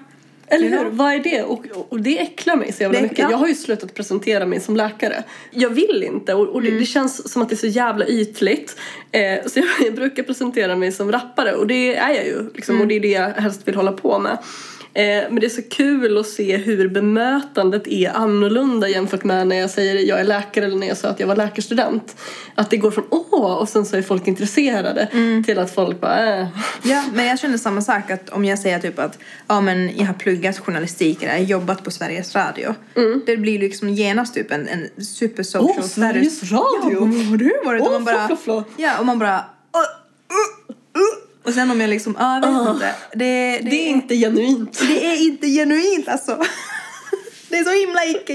Eller 0.51 0.69
hur? 0.69 0.77
know? 0.79 0.95
Vad 0.95 1.13
är 1.13 1.19
det? 1.19 1.43
Och, 1.43 1.65
och 1.89 1.99
det 2.01 2.19
äcklar 2.19 2.55
mig 2.55 2.71
så 2.73 2.83
jävla 2.83 2.97
Det- 2.99 3.03
mycket. 3.03 3.19
ja. 3.19 3.31
Jag 3.31 3.37
har 3.37 3.47
ju 3.47 3.55
slutat 3.55 3.93
presentera 3.93 4.45
mig 4.45 4.59
som 4.59 4.75
läkare. 4.75 5.23
Jag 5.51 5.69
vill 5.69 6.03
inte 6.07 6.33
och, 6.33 6.47
och 6.47 6.61
det, 6.61 6.67
Mm. 6.67 6.79
det 6.79 6.85
känns 6.85 7.31
som 7.31 7.41
att 7.41 7.49
det 7.49 7.55
är 7.55 7.57
så 7.57 7.67
jävla 7.67 8.05
ytligt. 8.07 8.75
Eh, 9.11 9.21
så 9.47 9.59
jag, 9.59 9.67
jag 9.85 9.95
brukar 9.95 10.23
presentera 10.23 10.75
mig 10.75 10.91
som 10.91 11.11
rappare 11.11 11.53
och 11.53 11.67
det 11.67 11.95
är 11.95 12.09
jag 12.13 12.25
ju. 12.25 12.49
Liksom, 12.55 12.75
Mm. 12.75 12.81
Och 12.81 12.87
det 12.87 12.95
är 12.95 12.99
det 12.99 13.07
jag 13.07 13.29
helst 13.29 13.67
vill 13.67 13.75
hålla 13.75 13.91
på 13.91 14.19
med. 14.19 14.37
Eh, 14.93 15.03
men 15.29 15.35
det 15.35 15.45
är 15.45 15.49
så 15.49 15.61
kul 15.61 16.17
att 16.17 16.27
se 16.27 16.57
hur 16.57 16.87
bemötandet 16.89 17.87
är 17.87 18.09
annorlunda 18.09 18.87
jämfört 18.89 19.23
med 19.23 19.47
när 19.47 19.55
jag 19.55 19.69
säger 19.69 19.95
jag 20.09 20.19
är 20.19 20.23
läkare 20.23 20.65
eller 20.65 20.77
när 20.77 20.87
jag 20.87 20.97
sa 20.97 21.07
att 21.07 21.19
jag 21.19 21.27
var 21.27 21.35
läkarstudent. 21.35 22.15
Att 22.55 22.69
det 22.69 22.77
går 22.77 22.91
från 22.91 23.05
åh 23.09 23.57
och 23.57 23.69
sen 23.69 23.85
så 23.85 23.97
är 23.97 24.01
folk 24.01 24.27
intresserade 24.27 25.07
Mm. 25.13 25.43
till 25.43 25.59
att 25.59 25.75
folk 25.75 25.99
bara 26.01 26.39
äh. 26.39 26.47
Ja, 26.83 27.03
men 27.13 27.25
jag 27.27 27.39
känner 27.39 27.57
samma 27.57 27.81
sak 27.81 28.11
att 28.11 28.29
om 28.29 28.45
jag 28.45 28.59
säger 28.59 28.79
typ 28.79 28.99
att 28.99 29.19
ja, 29.47 29.61
men 29.61 29.97
jag 29.97 30.05
har 30.05 30.13
pluggat 30.13 30.40
journalistik 30.59 31.23
eller 31.23 31.37
jobbat 31.37 31.83
på 31.83 31.91
Sveriges 31.91 32.35
Radio. 32.35 32.75
Det 33.25 33.37
blir 33.37 33.59
liksom 33.59 33.89
genast 33.89 34.33
typ 34.33 34.51
en, 34.51 34.67
en 34.67 35.05
super 35.05 35.43
social 35.43 35.71
Mm. 35.71 35.83
Åh, 35.83 35.87
Sveriges. 35.87 36.51
Radio! 36.51 37.13
Ja, 37.13 37.29
har 37.29 37.37
du 37.37 37.53
varit? 37.65 37.81
Och 37.81 37.91
man 37.91 38.03
bara, 38.03 38.27
fla, 38.27 38.37
fla. 38.37 38.63
Ja, 38.77 38.99
och 38.99 39.05
man 39.05 39.19
bara 39.19 39.35
"Uh, 39.37 39.41
uh, 39.41 41.01
uh." 41.01 41.03
och 41.43 41.53
sen 41.53 41.71
om 41.71 41.81
jag 41.81 41.89
liksom, 41.89 42.15
ja, 42.19 42.39
jag 42.43 42.63
vet 42.63 42.73
inte. 42.73 42.95
Det, 43.13 43.59
det, 43.63 43.69
Det 43.69 43.75
är 43.75 43.89
inte 43.89 44.15
genuint. 44.15 44.79
det 44.87 45.05
är 45.05 45.21
inte 45.21 45.47
genuint 45.47 46.07
alltså. 46.07 46.37
Det 47.49 47.57
är 47.57 47.63
så 47.63 47.85
himla 47.87 48.05
icke 48.05 48.33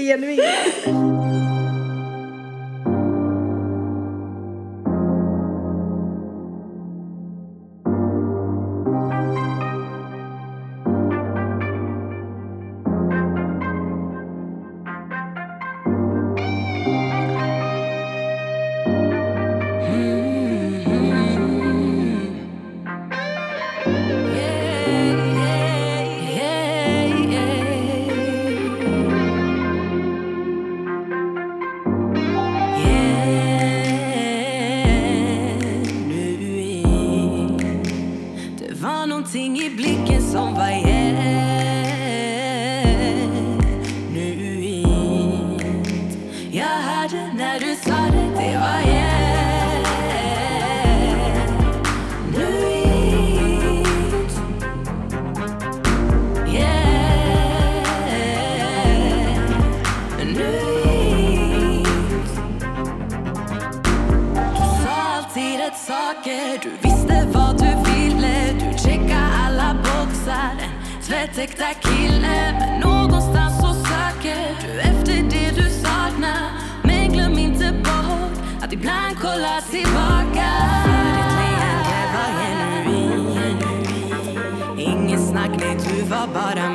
nej 86.09 86.09
du 86.09 86.15
var 86.15 86.27
bara 86.27 86.69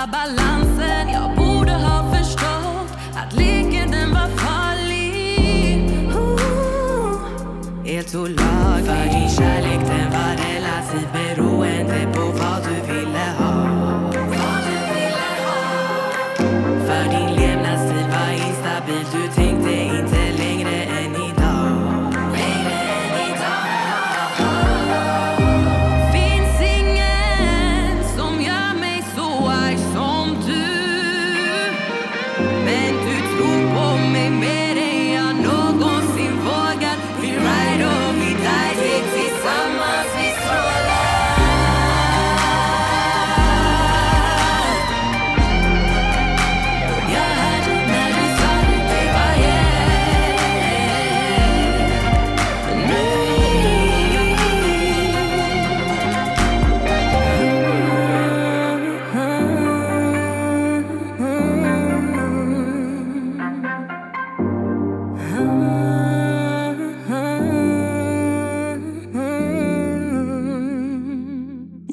tappar 0.00 0.12
balansen 0.12 1.08
Jag 1.12 1.36
borde 1.36 1.72
ha 1.72 2.14
förstått 2.14 2.90
att 3.16 3.32
leken 3.32 3.90
den 3.90 4.10
var 4.10 4.28
farlig. 4.36 5.90
Ooh. 6.14 7.20
Helt 7.84 8.14
olaglig. 8.14 8.86
För 8.86 9.04
din 9.04 9.28
kärlek 9.28 9.80
den 9.86 10.10
var 10.10 10.32
relativt 10.46 11.12
beroende 11.12 12.12
på 12.14 12.20
vad 12.20 12.62
du 12.64 12.92
ville 12.92 13.26
ha. 13.38 13.52
Vad 14.12 14.60
du 14.66 14.78
ville 14.94 15.30
ha. 15.44 15.62
För 16.86 17.04
din 17.10 17.36
levnadsstil 17.36 18.06
var 18.10 18.32
instabil. 18.32 19.19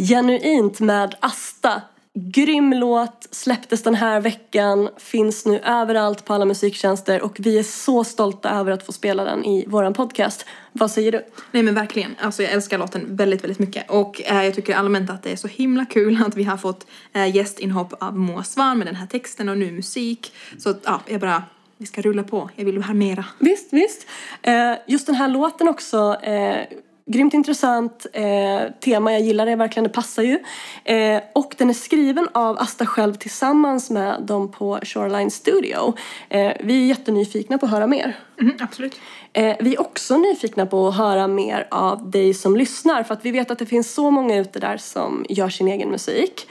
Genuint 0.10 0.80
med 0.80 1.16
Asta. 1.20 1.82
Grym 2.14 2.74
låt, 2.74 3.28
släpptes 3.32 3.84
den 3.84 3.96
här 3.96 4.22
veckan, 4.22 4.90
finns 4.98 5.46
nu 5.46 5.60
överallt 5.60 6.26
på 6.26 6.34
alla 6.34 6.46
musiktjänster 6.46 7.22
och 7.22 7.36
vi 7.40 7.60
är 7.60 7.64
så 7.64 8.04
stolta 8.04 8.50
över 8.50 8.72
att 8.72 8.86
få 8.86 8.92
spela 8.92 9.24
den 9.24 9.46
i 9.46 9.66
våran 9.68 9.94
podcast. 9.94 10.46
Vad 10.72 10.92
säger 10.92 11.12
du? 11.12 11.26
Nej 11.52 11.64
men 11.64 11.76
verkligen, 11.76 12.16
alltså 12.20 12.44
jag 12.44 12.52
älskar 12.52 12.78
låten 12.78 13.16
väldigt, 13.16 13.44
väldigt 13.44 13.60
mycket 13.60 13.90
och 13.90 14.22
eh, 14.26 14.46
jag 14.46 14.56
tycker 14.56 14.76
allmänt 14.76 15.10
att 15.10 15.24
det 15.24 15.32
är 15.32 15.36
så 15.36 15.48
himla 15.48 15.86
kul 15.86 16.24
att 16.28 16.36
vi 16.36 16.44
har 16.44 16.58
fått 16.58 16.88
eh, 17.14 17.36
gästinhopp 17.36 18.04
av 18.04 18.18
Moa 18.18 18.44
Svan 18.44 18.78
med 18.78 18.88
den 18.88 18.96
här 18.96 19.08
texten 19.08 19.50
och 19.50 19.58
nu 19.58 19.72
musik. 19.72 20.34
Så 20.58 20.74
ja, 20.84 21.02
jag 21.08 21.22
bara, 21.22 21.44
vi 21.78 21.86
ska 21.86 22.02
rulla 22.02 22.24
på, 22.24 22.50
jag 22.56 22.66
vill 22.66 22.84
höra 22.84 22.94
mera. 22.94 23.26
Visst, 23.40 23.74
visst. 23.74 24.08
Eh, 24.42 24.74
just 24.88 25.06
den 25.06 25.16
här 25.16 25.28
låten 25.28 25.68
också, 25.68 26.18
eh, 26.24 26.68
grymt 27.08 27.34
intressant 27.34 28.06
eh, 28.14 28.72
tema, 28.80 29.12
jag 29.12 29.22
gillar 29.22 29.46
det 29.46 29.56
verkligen, 29.56 29.84
det 29.84 29.90
passar 29.90 30.24
ju. 30.24 30.40
Eh, 30.84 31.22
och 31.34 31.56
den 31.58 31.70
är 31.70 31.74
skriven 31.74 32.28
av 32.32 32.58
Asta 32.60 32.86
själv 32.86 33.14
tillsammans 33.14 33.90
med 33.90 34.22
dem 34.22 34.52
på 34.52 34.80
Shoreline 34.84 35.32
Studio. 35.32 35.94
Eh, 36.30 36.52
vi 36.60 36.84
är 36.84 36.86
jättenyfikna 36.86 37.58
på 37.58 37.66
att 37.66 37.72
höra 37.72 37.88
mer. 37.88 38.16
Mhm, 38.42 38.54
absolut. 38.60 39.00
Eh, 39.34 39.56
vi 39.60 39.76
är 39.76 39.82
också 39.82 40.18
nyfikna 40.18 40.66
på 40.66 40.88
att 40.88 40.98
höra 40.98 41.28
mer 41.28 41.68
av 41.72 42.12
dig 42.12 42.34
som 42.34 42.56
lyssnar 42.58 43.04
för 43.04 43.14
att 43.14 43.26
vi 43.26 43.32
vet 43.32 43.52
att 43.52 43.60
det 43.60 43.66
finns 43.66 43.94
så 43.94 44.12
många 44.12 44.38
ute 44.38 44.60
där 44.60 44.78
som 44.78 45.26
gör 45.30 45.50
sin 45.50 45.68
egen 45.68 45.90
musik. 45.90 46.48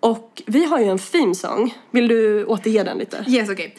Och 0.00 0.42
vi 0.46 0.64
har 0.64 0.78
ju 0.78 0.84
en 0.84 0.98
themesång. 0.98 1.74
Vill 1.90 2.08
du 2.08 2.44
återge 2.44 2.82
den 2.82 2.98
lite? 2.98 3.24
Yes, 3.28 3.50
okej. 3.50 3.76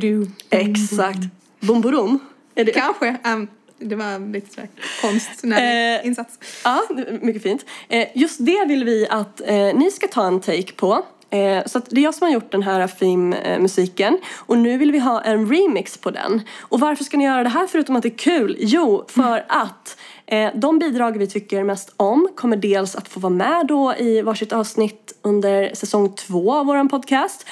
Du. 0.00 0.30
Exakt. 0.50 1.18
Bomborom. 1.60 2.18
Är 2.54 2.64
det? 2.64 2.72
Kanske. 2.72 3.16
Um, 3.24 3.48
det 3.78 3.96
var 3.96 4.32
lite 4.32 4.54
sådär 4.54 4.68
konstnärlig 5.00 6.00
Eh, 6.00 6.06
insats. 6.06 6.38
Ja, 6.64 6.82
mycket 7.20 7.42
fint. 7.42 7.64
Eh, 7.88 8.08
just 8.14 8.46
det 8.46 8.64
vill 8.68 8.84
vi 8.84 9.06
att 9.10 9.40
eh, 9.40 9.54
ni 9.54 9.90
ska 9.90 10.08
ta 10.08 10.26
en 10.26 10.40
take 10.40 10.72
på. 10.72 11.02
Eh, 11.30 11.66
så 11.66 11.78
det 11.78 12.00
är 12.00 12.04
jag 12.04 12.14
som 12.14 12.26
har 12.26 12.32
gjort 12.32 12.52
den 12.52 12.62
här 12.62 12.86
filmmusiken 12.86 14.18
och 14.36 14.58
nu 14.58 14.78
vill 14.78 14.92
vi 14.92 14.98
ha 14.98 15.22
en 15.22 15.52
remix 15.52 15.98
på 15.98 16.10
den. 16.10 16.42
Och 16.60 16.80
varför 16.80 17.04
ska 17.04 17.16
ni 17.16 17.24
göra 17.24 17.42
det 17.42 17.48
här 17.48 17.66
förutom 17.66 17.96
att 17.96 18.02
det 18.02 18.08
är 18.08 18.18
kul? 18.18 18.56
Jo, 18.58 19.04
för 19.08 19.44
att 19.48 19.98
eh, 20.26 20.50
de 20.54 20.78
bidrag 20.78 21.18
vi 21.18 21.26
tycker 21.26 21.64
mest 21.64 21.94
om 21.96 22.28
kommer 22.34 22.56
dels 22.56 22.96
att 22.96 23.08
få 23.08 23.20
vara 23.20 23.32
med 23.32 23.66
då 23.66 23.94
i 23.98 24.22
varsitt 24.22 24.52
avsnitt 24.52 25.18
under 25.22 25.74
säsong 25.74 26.14
två 26.14 26.54
av 26.54 26.66
våran 26.66 26.88
podcast. 26.88 27.46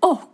Och 0.00 0.29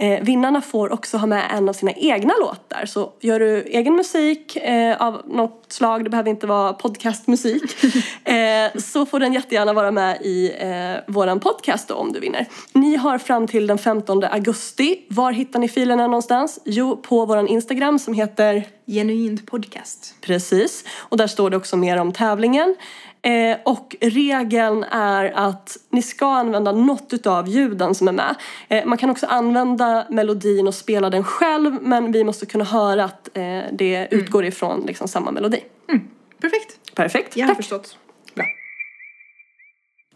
Eh, 0.00 0.20
vinnarna 0.22 0.60
får 0.60 0.92
också 0.92 1.16
ha 1.16 1.26
med 1.26 1.44
en 1.50 1.68
av 1.68 1.72
sina 1.72 1.92
egna 1.92 2.34
låtar. 2.40 2.86
Så 2.86 3.12
gör 3.20 3.40
du 3.40 3.62
egen 3.62 3.96
musik 3.96 4.56
eh, 4.56 5.02
av 5.02 5.22
något 5.26 5.64
slag, 5.68 6.04
det 6.04 6.10
behöver 6.10 6.30
inte 6.30 6.46
vara 6.46 6.72
podcastmusik, 6.72 7.84
eh, 8.24 8.80
så 8.80 9.06
får 9.06 9.20
den 9.20 9.32
jättegärna 9.32 9.72
vara 9.72 9.90
med 9.90 10.22
i 10.22 10.52
eh, 10.58 11.14
våran 11.14 11.40
podcast 11.40 11.88
då 11.88 11.94
om 11.94 12.12
du 12.12 12.20
vinner. 12.20 12.46
Ni 12.72 12.96
har 12.96 13.18
fram 13.18 13.46
till 13.46 13.66
den 13.66 13.78
15 13.78 14.24
augusti. 14.24 15.06
Var 15.08 15.32
hittar 15.32 15.58
ni 15.58 15.68
filerna 15.68 16.06
någonstans? 16.06 16.60
Jo, 16.64 16.96
på 16.96 17.26
våran 17.26 17.48
Instagram 17.48 17.98
som 17.98 18.14
heter 18.14 18.64
Genuint 18.86 19.46
podcast. 19.46 20.14
Precis. 20.20 20.84
Och 20.98 21.16
där 21.16 21.26
står 21.26 21.50
det 21.50 21.56
också 21.56 21.76
mer 21.76 21.96
om 21.96 22.12
tävlingen. 22.12 22.76
Eh, 23.22 23.56
och 23.64 23.96
regeln 24.00 24.84
är 24.84 25.32
att 25.34 25.76
ni 25.90 26.02
ska 26.02 26.26
använda 26.26 26.72
något 26.72 27.12
utav 27.12 27.48
ljuden 27.48 27.94
som 27.94 28.08
är 28.08 28.12
med. 28.12 28.34
Eh, 28.68 28.84
man 28.84 28.98
kan 28.98 29.10
också 29.10 29.26
använda 29.26 30.06
melodin 30.10 30.68
och 30.68 30.74
spela 30.74 31.10
den 31.10 31.24
själv 31.24 31.78
men 31.82 32.12
vi 32.12 32.24
måste 32.24 32.46
kunna 32.46 32.64
höra 32.64 33.04
att 33.04 33.28
eh, 33.36 33.60
det 33.72 34.08
utgår 34.10 34.44
ifrån 34.44 34.84
liksom, 34.86 35.08
samma 35.08 35.30
melodi. 35.30 35.60
Perfekt. 36.40 36.94
Perfekt. 36.94 37.36
Jag 37.36 37.46
har 37.46 37.48
Tack. 37.48 37.56
förstått. 37.56 37.98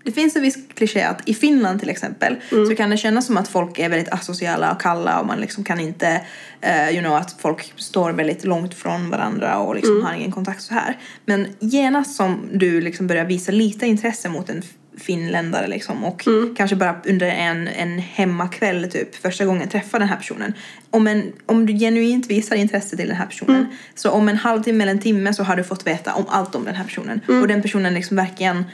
Det 0.04 0.12
finns 0.12 0.36
en 0.36 0.42
viss 0.42 0.58
kliché 0.74 1.02
att 1.02 1.28
i 1.28 1.34
Finland 1.34 1.80
till 1.80 1.90
exempel 1.90 2.36
så 2.68 2.74
kan 2.76 2.90
det 2.90 2.96
kännas 2.96 3.26
som 3.26 3.36
att 3.36 3.48
folk 3.48 3.78
är 3.78 3.88
väldigt 3.88 4.12
asociala 4.12 4.72
och 4.72 4.80
kalla 4.80 5.20
och 5.20 5.26
man 5.26 5.40
liksom 5.40 5.64
kan 5.64 5.80
inte, 5.80 6.20
eh, 6.60 6.90
you 6.90 7.00
know, 7.00 7.16
att 7.16 7.36
folk 7.40 7.72
står 7.76 8.12
väldigt 8.12 8.44
långt 8.44 8.74
från 8.74 9.10
varandra 9.10 9.58
och 9.58 9.74
liksom 9.74 10.04
har 10.04 10.14
ingen 10.14 10.32
kontakt 10.32 10.62
så 10.62 10.74
här. 10.74 10.98
Men 11.24 11.46
genast 11.58 12.14
som 12.16 12.48
du 12.52 12.80
liksom 12.80 13.06
börjar 13.06 13.24
visa 13.24 13.52
lite 13.52 13.86
intresse 13.86 14.28
mot 14.28 14.48
en 14.48 14.62
finländare 14.98 15.66
liksom 15.66 16.04
och 16.04 16.28
kanske 16.56 16.76
bara 16.76 16.96
under 17.04 17.26
en, 17.26 17.68
en 17.68 17.98
hemmakväll 17.98 18.90
typ 18.90 19.14
första 19.14 19.44
gången 19.44 19.68
träffar 19.68 19.98
den 19.98 20.08
här 20.08 20.16
personen. 20.16 20.54
Om, 20.90 21.06
en, 21.06 21.32
om 21.46 21.66
du 21.66 21.72
genuint 21.78 22.26
visar 22.26 22.56
intresse 22.56 22.96
till 22.96 23.08
den 23.08 23.16
här 23.16 23.26
personen 23.26 23.66
så 23.94 24.10
om 24.10 24.28
en 24.28 24.36
halvtimme 24.36 24.84
eller 24.84 24.92
en 24.92 25.00
timme 25.00 25.34
så 25.34 25.42
har 25.42 25.56
du 25.56 25.64
fått 25.64 25.86
veta 25.86 26.14
om 26.14 26.24
allt 26.28 26.54
om 26.54 26.64
den 26.64 26.74
här 26.74 26.84
personen. 26.84 27.20
Och 27.42 27.48
den 27.48 27.62
personen 27.62 27.94
liksom 27.94 28.16
verkligen 28.16 28.64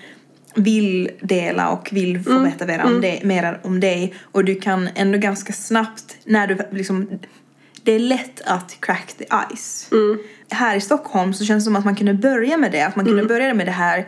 vill 0.54 1.10
dela 1.20 1.68
och 1.68 1.88
vill 1.92 2.22
få 2.22 2.38
veta 2.38 2.66
mer 2.66 2.84
om, 2.84 3.00
det, 3.00 3.24
mer 3.24 3.60
om 3.62 3.80
dig 3.80 4.14
och 4.22 4.44
du 4.44 4.54
kan 4.54 4.88
ändå 4.94 5.18
ganska 5.18 5.52
snabbt 5.52 6.16
när 6.24 6.46
du 6.46 6.58
liksom 6.70 7.08
det 7.82 7.92
är 7.92 7.98
lätt 7.98 8.40
att 8.44 8.76
crack 8.80 9.14
the 9.18 9.24
ice. 9.56 9.88
Här 10.50 10.76
i 10.76 10.80
Stockholm 10.80 11.34
så 11.34 11.44
känns 11.44 11.64
det 11.64 11.64
som 11.64 11.76
att 11.76 11.84
man 11.84 11.96
kunde 11.96 12.14
börja 12.14 12.56
med 12.56 12.72
det, 12.72 12.82
att 12.82 12.96
man 12.96 13.04
kunde 13.04 13.24
börja 13.24 13.54
med 13.54 13.66
det 13.66 13.72
här 13.72 14.06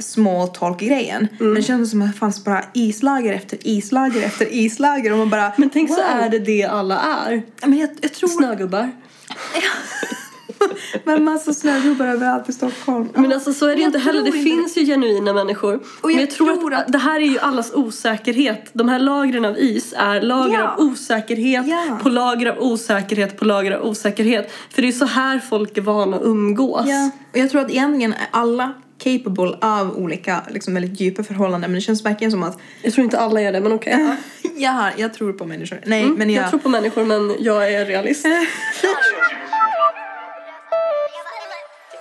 small 0.00 0.48
talk-grejen. 0.48 1.28
Men 1.38 1.54
det 1.54 1.62
känns 1.62 1.90
som 1.90 2.02
att 2.02 2.12
det 2.12 2.18
fanns 2.18 2.44
bara 2.44 2.64
islager 2.74 3.32
efter 3.32 3.58
islager 3.62 4.22
efter 4.22 4.54
islager 4.54 5.12
och 5.12 5.18
man 5.18 5.30
bara 5.30 5.52
Men 5.56 5.70
tänk 5.70 5.90
så 5.90 5.96
wow. 5.96 6.04
är 6.04 6.30
det 6.30 6.38
det 6.38 6.64
alla 6.64 7.00
är. 7.00 7.42
Men 7.60 7.78
jag, 7.78 7.90
jag 8.00 8.14
tror... 8.14 8.28
Snögubbar. 8.28 8.90
Men 11.04 11.24
massa 11.24 11.52
snögubbar 11.52 12.06
överallt 12.06 12.48
i 12.48 12.52
Stockholm. 12.52 13.08
Men 13.14 13.32
alltså 13.32 13.52
så 13.52 13.66
är 13.66 13.70
det 13.70 13.74
ju 13.76 13.80
Jag 13.82 13.88
inte 13.88 13.98
heller. 13.98 14.22
Det 14.24 14.32
finns 14.32 14.76
ju 14.76 14.86
genuina 14.86 15.32
människor. 15.32 15.74
Och 15.74 15.82
men 16.02 16.12
jag 16.12 16.22
jag 16.22 16.30
tror, 16.30 16.56
tror 16.56 16.74
att, 16.74 16.86
att- 16.86 16.92
det 16.92 16.98
här 16.98 17.20
är 17.20 17.24
ju 17.26 17.38
allas 17.38 17.72
osäkerhet. 17.74 18.70
De 18.72 18.88
här 18.88 18.98
lagren 18.98 19.44
av 19.44 19.58
is 19.58 19.94
är 19.96 20.20
lager 20.20 20.54
Ja. 20.58 20.68
av 20.68 20.80
osäkerhet 20.80 21.66
Ja. 21.66 21.98
på 22.02 22.08
lager 22.08 22.46
av 22.46 22.58
osäkerhet 22.58 23.38
på 23.38 23.44
lager 23.44 23.72
av 23.72 23.86
osäkerhet. 23.86 24.52
För 24.70 24.82
det 24.82 24.88
är 24.88 24.92
så 24.92 25.04
här 25.04 25.38
folk 25.38 25.76
är 25.78 25.82
vana 25.82 26.16
att 26.16 26.22
umgås. 26.22 26.82
Ja, 26.86 27.10
och 27.32 27.38
jag 27.38 27.50
tror 27.50 27.60
att 27.60 27.70
egentligen 27.70 28.12
är 28.12 28.26
alla 28.30 28.72
capable 29.02 29.58
av 29.60 29.96
olika 29.96 30.42
liksom 30.50 30.74
väldigt 30.74 31.00
djupa 31.00 31.22
förhållanden 31.24 31.70
men 31.70 31.74
det 31.74 31.80
känns 31.80 32.04
verkligen 32.04 32.30
som 32.30 32.42
att 32.42 32.58
Jag 32.82 32.92
tror 32.92 33.04
inte 33.04 33.18
alla 33.18 33.40
är 33.40 33.52
det 33.52 33.60
men 33.60 33.72
okej. 33.72 34.16
jag, 34.56 34.70
har, 34.72 34.92
jag 34.96 35.14
tror 35.14 35.32
på 35.32 35.44
människor. 35.44 35.80
Nej, 35.86 36.02
Mm, 36.02 36.14
men 36.14 36.30
jag... 36.30 36.42
jag 36.42 36.50
tror 36.50 36.60
på 36.60 36.68
människor 36.68 37.04
men 37.04 37.34
jag 37.38 37.72
är 37.72 37.84
realist. 37.84 38.26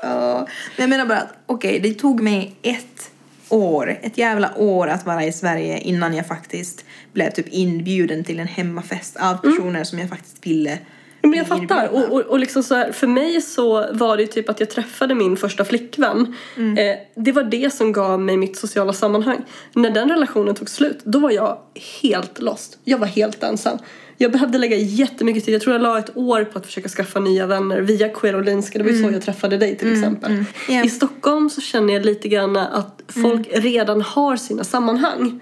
Men 0.01 0.46
jag 0.75 0.89
menar 0.89 1.06
bara 1.06 1.20
att 1.20 1.34
okej, 1.46 1.80
det 1.80 1.94
tog 1.94 2.22
mig 2.22 2.56
ett 2.62 3.12
år, 3.50 4.00
ett 4.01 4.18
jävla 4.18 4.58
år 4.58 4.88
att 4.88 5.06
vara 5.06 5.24
i 5.24 5.32
Sverige 5.32 5.77
innan 5.77 6.13
jag 6.13 6.27
faktiskt 6.27 6.86
blev 7.13 7.32
typ 7.32 7.48
inbjuden 7.50 8.24
till 8.24 8.39
en 8.39 8.48
hemmafest 8.48 9.18
av 9.18 9.38
personer 9.38 9.84
som 9.84 10.00
jag 10.00 10.10
faktiskt 10.10 10.48
ville 10.48 10.80
Men 11.22 11.34
jag 11.34 11.48
fattar. 11.48 11.88
Och, 11.88 12.12
och, 12.12 12.22
och 12.22 12.39
liksom 12.39 12.63
så 12.63 12.75
här, 12.75 12.92
för 12.92 13.08
mig 13.08 13.42
så 13.42 13.94
var 13.94 14.18
det 14.18 14.24
ju 14.24 14.27
typ 14.27 14.50
att 14.50 14.60
jag 14.60 14.70
träffade 14.70 15.16
min 15.16 15.38
första 15.38 15.66
flickvän. 15.66 16.36
Eh, 16.58 16.98
det 17.16 17.32
var 17.32 17.44
det 17.44 17.74
som 17.74 17.92
gav 17.92 18.20
mig 18.20 18.38
mitt 18.38 18.58
sociala 18.58 18.94
sammanhang. 18.94 19.42
När 19.74 19.89
den 19.89 20.10
relationen 20.10 20.56
tog 20.56 20.70
slut, 20.70 21.00
då 21.04 21.20
var 21.20 21.32
jag 21.32 21.58
helt 22.01 22.39
lost. 22.39 22.80
Jag 22.84 22.98
var 22.98 23.08
helt 23.08 23.44
ensam. 23.44 23.77
Jag 24.18 24.32
behövde 24.32 24.58
lägga 24.58 24.76
jättemycket 24.78 25.46
tid. 25.46 25.54
Jag 25.54 25.62
tror 25.62 25.74
jag 25.76 25.82
la 25.82 26.00
ett 26.00 26.18
år 26.18 26.44
på 26.44 26.60
att 26.60 26.66
försöka 26.66 26.90
skaffa 26.90 27.20
nya 27.20 27.48
vänner 27.48 27.82
via 27.82 28.10
Queerolinska. 28.10 28.78
Det 28.78 28.84
var 28.84 28.92
ju 28.92 29.04
så 29.04 29.12
jag 29.12 29.22
träffade 29.22 29.58
dig 29.58 29.78
till 29.78 29.94
exempel. 29.94 30.44
Ja. 30.70 30.84
I 30.84 30.90
Stockholm 30.90 31.50
så 31.50 31.62
känner 31.62 31.94
jag 31.94 32.06
lite 32.06 32.28
grann 32.28 32.58
att 32.58 33.02
folk 33.08 33.48
redan 33.52 34.02
har 34.02 34.36
sina 34.36 34.64
sammanhang. 34.64 35.40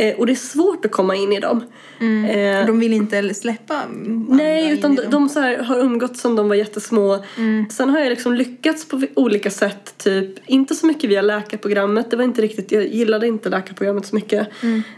Eh, 0.00 0.18
och 0.18 0.26
det 0.26 0.32
är 0.32 0.34
svårt 0.34 0.84
att 0.84 0.90
komma 0.90 1.16
in 1.16 1.32
i 1.32 1.40
dem. 1.40 1.62
Eh, 2.00 2.66
De 2.66 2.80
vill 2.80 2.92
inte 2.92 3.34
släppa 3.34 3.80
Nej, 4.28 4.72
utan 4.72 4.94
de, 4.94 5.02
de 5.02 5.28
så 5.28 5.40
här, 5.40 5.58
har 5.58 5.78
umgåtts 5.78 6.20
sedan 6.20 6.36
de 6.36 6.48
var 6.48 6.56
jättesmå. 6.56 7.24
Sen 7.70 7.90
har 7.90 7.98
jag 7.98 8.10
liksom 8.10 8.34
lyckats 8.34 8.88
på 8.88 9.02
olika 9.14 9.50
sätt. 9.50 9.94
Typ, 9.98 10.30
inte 10.46 10.74
så 10.74 10.86
mycket 10.86 11.10
via 11.10 11.22
läkarprogrammet. 11.22 12.10
Det 12.10 12.16
var 12.16 12.24
inte 12.24 12.42
riktigt, 12.42 12.72
jag 12.72 12.86
gillade 12.86 13.26
inte 13.26 13.48
läkarprogrammet 13.48 14.06
så 14.06 14.14
mycket. 14.14 14.48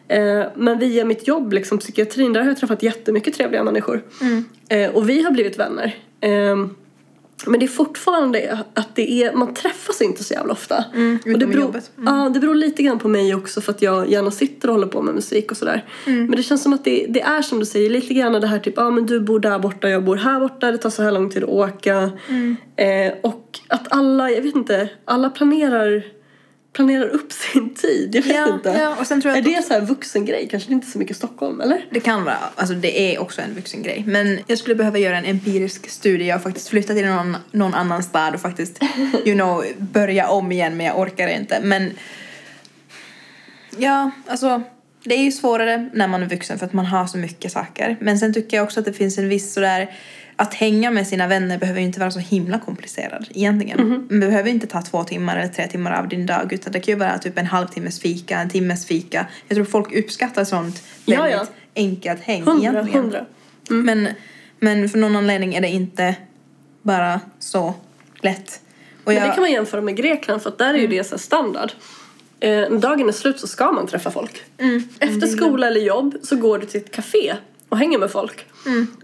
Eh, 0.09 0.43
men 0.57 0.79
via 0.79 1.05
mitt 1.05 1.29
jobb, 1.29 1.53
liksom 1.53 1.79
psykiatrin, 1.79 2.33
där 2.33 2.41
har 2.41 2.49
jag 2.49 2.57
träffat 2.57 2.83
jättemycket 2.83 3.12
trevliga 3.21 3.65
människor. 3.65 4.03
Eh, 4.69 4.91
och 4.91 5.09
vi 5.09 5.23
har 5.23 5.31
blivit 5.31 5.59
vänner. 5.59 5.97
Eh, 6.21 6.57
men 7.47 7.61
det 7.61 7.67
är 7.67 7.69
fortfarande 7.69 8.59
att 8.75 8.97
det 8.97 9.23
är, 9.23 9.33
man 9.33 9.55
träffas 9.55 10.01
inte 10.01 10.25
så 10.25 10.35
jävla 10.35 10.53
ofta. 10.53 10.85
Mm, 10.95 11.19
och 11.25 11.39
det 11.39 11.47
beror, 11.47 11.63
jobbet. 11.63 11.91
Ja, 12.07 12.31
det 12.35 12.41
beror 12.41 12.55
lite 12.55 12.83
grann 12.83 12.99
på 12.99 13.09
mig 13.09 13.35
också 13.35 13.61
för 13.61 13.73
att 13.73 13.83
jag 13.83 14.11
gärna 14.11 14.31
sitter 14.31 14.69
och 14.69 14.75
håller 14.75 14.87
på 14.87 15.03
med 15.03 15.15
musik 15.15 15.51
och 15.51 15.57
sådär. 15.57 15.85
Mm. 16.07 16.27
Men 16.27 16.37
det 16.37 16.43
känns 16.43 16.63
som 16.63 16.73
att 16.73 16.85
det, 16.85 17.07
det 17.09 17.21
är 17.21 17.43
som 17.43 17.59
du 17.59 17.67
säger, 17.67 17.91
lite 17.91 18.15
grann 18.15 18.33
det 18.33 18.47
här 18.47 18.59
typ, 18.59 18.75
ja 18.77 18.85
ah, 18.85 18.91
men 18.91 19.07
du 19.07 19.21
bor 19.21 19.39
där 19.39 19.59
borta, 19.59 19.89
jag 19.89 20.05
bor 20.05 20.17
här 20.17 20.41
borta, 20.41 20.73
det 20.73 20.79
tar 20.79 20.91
så 20.91 21.03
här 21.03 21.13
lång 21.13 21.31
tid 21.31 21.43
att 21.43 21.49
åka. 21.49 22.11
Mm. 22.29 22.57
Eh, 22.77 23.13
och 23.23 23.59
att 23.69 23.93
alla, 23.93 24.31
jag 24.31 24.43
vet 24.43 24.55
inte, 24.55 24.89
alla 25.05 25.31
planerar, 25.31 26.05
planerar 26.73 27.09
upp 27.09 27.33
sin 27.33 27.75
tid. 27.75 28.15
Jag 28.15 28.23
vet 28.23 28.37
Ja, 28.37 28.55
inte. 28.55 28.69
ja, 28.69 28.97
och 29.01 29.07
sen 29.07 29.21
tror 29.21 29.31
jag 29.35 29.37
är 29.47 29.51
att 29.57 29.63
det 29.63 29.67
så 29.69 29.75
här 29.75 29.81
vuxengrej? 29.81 30.49
Kanske 30.51 30.73
inte 30.73 30.87
så 30.87 30.99
mycket 30.99 31.17
i 31.17 31.19
Stockholm, 31.19 31.61
eller? 31.61 31.87
Det 31.91 32.01
kan 32.01 32.25
vara, 32.25 32.39
alltså 32.55 32.75
det 32.75 33.15
är 33.15 33.21
också 33.21 33.43
en 33.43 33.55
vuxen 33.55 33.83
grej. 33.83 34.05
Men 34.07 34.39
jag 34.47 34.59
skulle 34.59 34.75
behöva 34.75 34.99
göra 34.99 35.19
en 35.19 35.25
empirisk 35.25 35.91
studie. 35.91 36.25
Jag 36.27 36.35
har 36.35 36.41
faktiskt 36.41 36.69
flyttat 36.69 36.97
till 36.97 37.07
någon, 37.07 37.37
någon 37.51 37.75
annan 37.75 38.03
stad 38.03 38.35
och 38.35 38.41
faktiskt, 38.41 38.83
you 39.25 39.35
know, 39.35 39.65
börja 39.79 40.29
om 40.29 40.53
igen 40.53 40.77
men 40.77 40.87
jag 40.87 40.99
orkar 40.99 41.29
inte. 41.29 41.61
Men 41.63 41.91
ja, 43.77 44.11
alltså 44.27 44.63
det 45.05 45.15
är 45.15 45.25
ju 45.25 45.33
svårare 45.33 45.91
när 45.93 46.09
man 46.09 46.23
är 46.23 46.27
vuxen 46.29 46.59
för 46.59 46.67
att 46.67 46.73
man 46.73 46.87
har 46.87 47.07
så 47.07 47.19
mycket 47.19 47.53
saker. 47.53 47.97
Men 48.01 48.19
sen 48.19 48.35
tycker 48.35 48.57
jag 48.57 48.65
också 48.65 48.81
att 48.81 48.87
det 48.87 48.93
finns 48.93 49.19
en 49.19 49.29
viss 49.29 49.53
sådär 49.53 49.91
att 50.43 50.55
hänga 50.55 50.91
med 50.91 51.07
sina 51.07 51.27
vänner 51.27 51.59
behöver 51.59 51.81
ju 51.81 51.87
inte 51.87 52.01
vara 52.01 52.11
så 52.11 52.19
himla 52.19 52.59
komplicerad 52.59 53.27
egentligen. 53.35 54.07
Det 54.09 54.19
behöver 54.19 54.51
inte 54.51 54.67
ta 54.67 54.83
två 54.83 55.05
timmar 55.05 55.37
eller 55.37 55.49
tre 55.53 55.67
timmar 55.69 55.93
av 55.99 56.09
din 56.09 56.27
dag 56.27 56.53
utan 56.53 56.73
det 56.73 56.81
kan 56.81 56.93
ju 56.95 56.99
vara 56.99 57.19
typ 57.19 57.39
en 57.39 57.47
halvtimmes 57.47 58.01
fika, 58.01 58.39
en 58.39 58.51
timmes 58.51 58.87
fika. 58.87 59.27
Jag 59.49 59.57
tror 59.57 59.65
folk 59.65 59.93
uppskattar 59.97 60.45
sånt 60.45 60.83
Ja, 61.05 61.23
väldigt 61.23 61.41
ja. 61.75 61.83
enkelt 61.83 62.21
häng 62.23 62.43
Hundra, 62.43 62.69
egentligen. 62.71 63.03
hundra. 63.03 63.25
Men, 63.69 64.09
men 64.59 64.89
för 64.89 64.99
någon 64.99 65.17
anledning 65.17 65.55
är 65.55 65.61
det 65.61 65.69
inte 65.69 66.15
bara 66.83 67.21
så 67.39 67.75
lätt. 68.21 68.61
Och 69.05 69.13
Men 69.13 69.15
jag, 69.17 69.29
det 69.29 69.33
kan 69.35 69.41
man 69.41 69.53
jämföra 69.53 69.81
med 69.81 69.97
Grekland 69.97 70.43
för 70.43 70.51
att 70.51 70.59
där 70.59 70.75
är 70.75 70.79
ju 70.79 70.87
det 70.87 71.05
så 71.05 71.19
standard. 71.19 71.73
Eh, 72.41 72.51
när 72.51 72.79
dagen 72.79 73.09
är 73.09 73.13
slut 73.13 73.41
så 73.41 73.47
ska 73.47 73.73
man 73.73 73.87
träffa 73.87 74.11
folk. 74.11 74.43
Efter 75.01 75.27
skola 75.27 75.67
eller 75.67 75.81
jobb 75.81 76.15
så 76.23 76.37
går 76.37 76.59
du 76.59 76.67
till 76.67 76.81
ett 76.81 76.91
café 76.91 77.35
och 77.73 77.79
hänger 77.79 77.99
med 77.99 78.11
folk. 78.11 78.47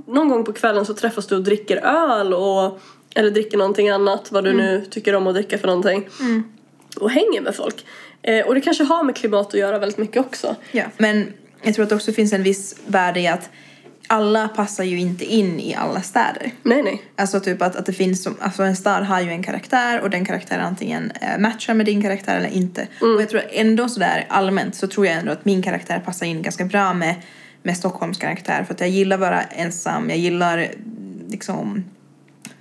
Någon 0.06 0.28
gång 0.28 0.44
på 0.44 0.52
kvällen 0.52 0.86
så 0.86 0.94
träffas 0.94 1.26
du 1.26 1.36
och 1.36 1.42
dricker 1.42 1.76
öl 1.76 2.34
och, 2.34 2.80
eller 3.14 3.30
dricker 3.30 3.58
någonting 3.58 3.88
annat, 3.88 4.32
vad 4.32 4.44
du 4.44 4.52
nu 4.52 4.84
tycker 4.90 5.14
om 5.14 5.26
att 5.26 5.34
dricka 5.34 5.58
för 5.58 5.66
någonting. 5.66 6.08
Och 6.96 7.10
hänger 7.10 7.40
med 7.40 7.54
folk. 7.54 7.84
Eh, 8.22 8.46
och 8.46 8.54
det 8.54 8.60
kanske 8.60 8.84
har 8.84 9.04
med 9.04 9.16
klimat 9.16 9.46
att 9.46 9.60
göra 9.60 9.78
väldigt 9.78 9.98
mycket 9.98 10.20
också. 10.20 10.56
ja. 10.72 10.84
Men 10.96 11.32
jag 11.62 11.74
tror 11.74 11.82
att 11.82 11.88
det 11.88 11.94
också 11.94 12.12
finns 12.12 12.32
en 12.32 12.42
viss 12.42 12.76
värde 12.86 13.20
i 13.20 13.26
att 13.26 13.50
alla 14.06 14.48
passar 14.48 14.84
ju 14.84 14.98
inte 14.98 15.24
in 15.24 15.60
i 15.60 15.74
alla 15.74 16.02
städer. 16.02 16.50
Nej, 16.62 16.82
nej. 16.82 17.02
Alltså 17.16 17.40
typ 17.40 17.62
att, 17.62 17.76
att 17.76 17.86
det 17.86 17.92
finns 17.92 18.22
som, 18.22 18.36
alltså 18.40 18.62
en 18.62 18.76
stad 18.76 19.04
har 19.04 19.20
ju 19.20 19.30
en 19.30 19.42
karaktär 19.42 20.00
och 20.00 20.10
den 20.10 20.24
karaktären 20.24 20.64
antingen 20.64 21.12
eh, 21.20 21.38
matchar 21.38 21.74
med 21.74 21.86
din 21.86 22.02
karaktär 22.02 22.36
eller 22.36 22.48
inte. 22.48 22.88
Och 23.00 23.22
jag 23.22 23.28
tror 23.28 23.42
ändå 23.50 23.88
sådär 23.88 24.26
allmänt 24.28 24.74
så 24.74 24.86
tror 24.86 25.06
jag 25.06 25.16
ändå 25.16 25.32
att 25.32 25.44
min 25.44 25.62
karaktär 25.62 26.02
passar 26.04 26.26
in 26.26 26.42
ganska 26.42 26.64
bra 26.64 26.94
med, 26.94 27.14
med 27.62 27.76
Stockholms 27.76 28.18
karaktär 28.18 28.64
för 28.64 28.74
att 28.74 28.80
jag 28.80 28.88
gillar 28.88 29.16
att 29.16 29.20
vara 29.20 29.42
ensam, 29.42 30.10
jag 30.10 30.18
gillar 30.18 30.68
liksom 31.28 31.84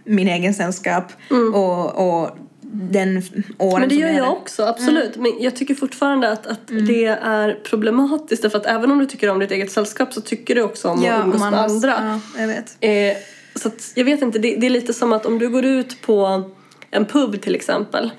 min 0.03 0.27
egen 0.27 0.53
sällskap 0.53 1.11
och, 1.53 2.19
och 2.19 2.37
den 2.71 3.23
åren 3.57 3.79
Men 3.79 3.89
det 3.89 3.95
gör 3.95 4.07
jag 4.07 4.25
där. 4.25 4.31
också, 4.31 4.63
absolut. 4.63 5.15
Men 5.15 5.33
jag 5.39 5.55
tycker 5.55 5.75
fortfarande 5.75 6.31
att, 6.31 6.47
att 6.47 6.67
det 6.67 7.05
är 7.05 7.59
problematiskt 7.63 8.41
därför 8.41 8.57
att 8.57 8.65
även 8.65 8.91
om 8.91 8.99
du 8.99 9.05
tycker 9.05 9.29
om 9.29 9.39
ditt 9.39 9.51
eget 9.51 9.71
sällskap 9.71 10.13
så 10.13 10.21
tycker 10.21 10.55
du 10.55 10.61
också 10.61 10.89
om 10.89 11.05
att 11.05 11.23
umgås 11.25 11.41
om 11.41 11.49
med 11.51 11.59
andra. 11.59 12.19
Ja, 12.35 12.41
jag 12.41 12.47
vet. 12.47 12.77
Eh, 12.79 13.17
så 13.55 13.67
att, 13.67 13.91
jag 13.95 14.05
vet 14.05 14.21
inte, 14.21 14.39
det, 14.39 14.55
det 14.55 14.65
är 14.65 14.69
lite 14.69 14.93
som 14.93 15.13
att 15.13 15.25
om 15.25 15.39
du 15.39 15.49
går 15.49 15.65
ut 15.65 16.01
på 16.01 16.49
en 16.91 17.05
pub 17.05 17.41
till 17.41 17.55
exempel. 17.55 18.11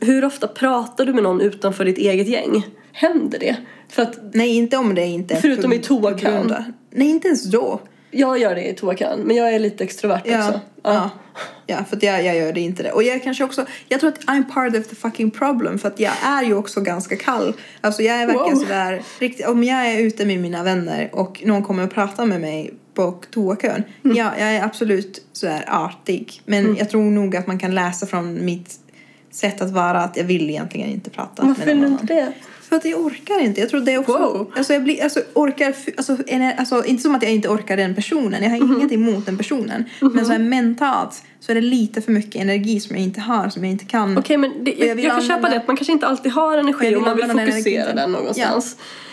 Hur 0.00 0.24
ofta 0.24 0.48
pratar 0.48 1.06
du 1.06 1.12
med 1.12 1.22
någon 1.22 1.40
utanför 1.40 1.84
ditt 1.84 1.98
eget 1.98 2.28
gäng? 2.28 2.66
Händer 2.92 3.38
det? 3.38 3.56
För 3.88 4.02
att 4.02 4.18
Nej, 4.34 4.56
inte 4.56 4.76
om 4.76 4.94
det 4.94 5.06
inte 5.06 5.34
är 5.34 5.40
Förutom 5.40 5.72
i 5.72 5.78
toakön. 5.78 6.54
Nej, 6.90 7.08
inte 7.08 7.26
ens 7.28 7.44
då. 7.44 7.80
jag 8.10 8.38
gör 8.38 8.54
det 8.54 8.68
i 8.68 8.74
toakön, 8.74 9.20
men 9.20 9.36
jag 9.36 9.54
är 9.54 9.58
lite 9.58 9.84
extrovert 9.84 10.20
Ja, 10.24 10.38
också. 10.48 10.60
ja. 10.82 11.10
ja 11.66 11.84
för 11.88 11.96
att 11.96 12.02
jag, 12.02 12.24
jag 12.24 12.36
gör 12.36 12.52
det 12.52 12.60
inte 12.60 12.82
det. 12.82 12.92
Och 12.92 13.02
jag 13.02 13.22
kanske 13.22 13.44
också, 13.44 13.66
jag 13.88 14.00
tror 14.00 14.10
att 14.12 14.24
I'm 14.24 14.44
part 14.54 14.76
of 14.76 14.86
the 14.88 14.94
fucking 14.94 15.30
problem 15.30 15.78
för 15.78 15.88
att 15.88 16.00
jag 16.00 16.12
är 16.24 16.42
ju 16.42 16.54
också 16.54 16.80
ganska 16.80 17.16
kall. 17.16 17.54
Alltså 17.80 18.02
jag 18.02 18.16
är 18.16 18.26
verkligen 18.26 18.54
Wow. 18.58 18.62
sådär, 18.62 19.02
riktigt, 19.18 19.46
om 19.46 19.64
jag 19.64 19.86
är 19.86 19.98
ute 20.00 20.26
med 20.26 20.40
mina 20.40 20.62
vänner 20.62 21.08
och 21.12 21.42
någon 21.44 21.62
kommer 21.62 21.84
och 21.84 21.90
pratar 21.94 22.26
med 22.26 22.40
mig 22.40 22.74
på 22.94 23.14
toakön, 23.30 23.82
Mm. 24.04 24.16
ja, 24.16 24.32
jag 24.38 24.48
är 24.54 24.62
absolut 24.64 25.22
sådär 25.32 25.64
artig. 25.68 26.42
Men 26.44 26.76
jag 26.76 26.90
tror 26.90 27.02
nog 27.10 27.36
att 27.36 27.46
man 27.46 27.58
kan 27.58 27.74
läsa 27.74 28.06
från 28.06 28.44
mitt 28.44 28.74
sätt 29.30 29.60
att 29.62 29.70
vara 29.70 30.00
att 30.00 30.16
jag 30.16 30.24
vill 30.24 30.50
egentligen 30.50 30.88
inte 30.88 31.10
prata 31.10 31.42
Varför 31.46 31.66
med 31.66 31.76
någon 31.76 31.84
annan. 31.86 32.00
inte 32.00 32.14
det? 32.14 32.32
För 32.68 32.76
att 32.76 32.84
jag 32.84 33.00
orkar 33.00 33.40
inte. 33.40 33.60
Jag 33.60 33.70
tror 33.70 33.80
det 33.80 33.92
är 33.92 33.98
också... 33.98 34.18
Wow. 34.18 34.52
Alltså 34.56 34.72
jag 34.72 34.84
blir, 34.84 35.02
alltså 35.02 35.20
orkar... 35.34 35.74
Alltså, 35.96 36.16
ener, 36.26 36.54
alltså 36.58 36.84
inte 36.84 37.02
som 37.02 37.14
att 37.14 37.22
jag 37.22 37.32
inte 37.32 37.48
orkar 37.48 37.76
den 37.76 37.94
personen. 37.94 38.42
Jag 38.42 38.50
har 38.50 38.56
inget 38.56 38.92
emot 38.92 39.26
den 39.26 39.36
personen. 39.36 39.84
Men 40.00 40.26
så 40.26 40.32
här 40.32 40.38
mentalt 40.38 41.22
så 41.40 41.52
är 41.52 41.54
det 41.54 41.60
lite 41.60 42.02
för 42.02 42.12
mycket 42.12 42.42
energi 42.42 42.80
som 42.80 42.96
jag 42.96 43.04
inte 43.04 43.20
har, 43.20 43.48
som 43.48 43.64
jag 43.64 43.72
inte 43.72 43.84
kan. 43.84 44.18
Okej 44.18 44.36
men 44.36 44.64
det, 44.64 44.70
jag 44.70 44.88
jag, 44.88 45.00
jag 45.00 45.12
kan 45.12 45.22
köpa 45.22 45.48
det 45.48 45.56
att 45.56 45.66
man 45.66 45.76
kanske 45.76 45.92
inte 45.92 46.06
alltid 46.06 46.32
har 46.32 46.58
energi 46.58 46.96
och 46.96 47.02
man 47.02 47.16
vill 47.16 47.28
den 47.28 47.38
fokusera 47.38 47.82
energin. 47.82 47.96
den 47.96 48.12
någonstans. 48.12 48.76
Eh, 48.78 49.07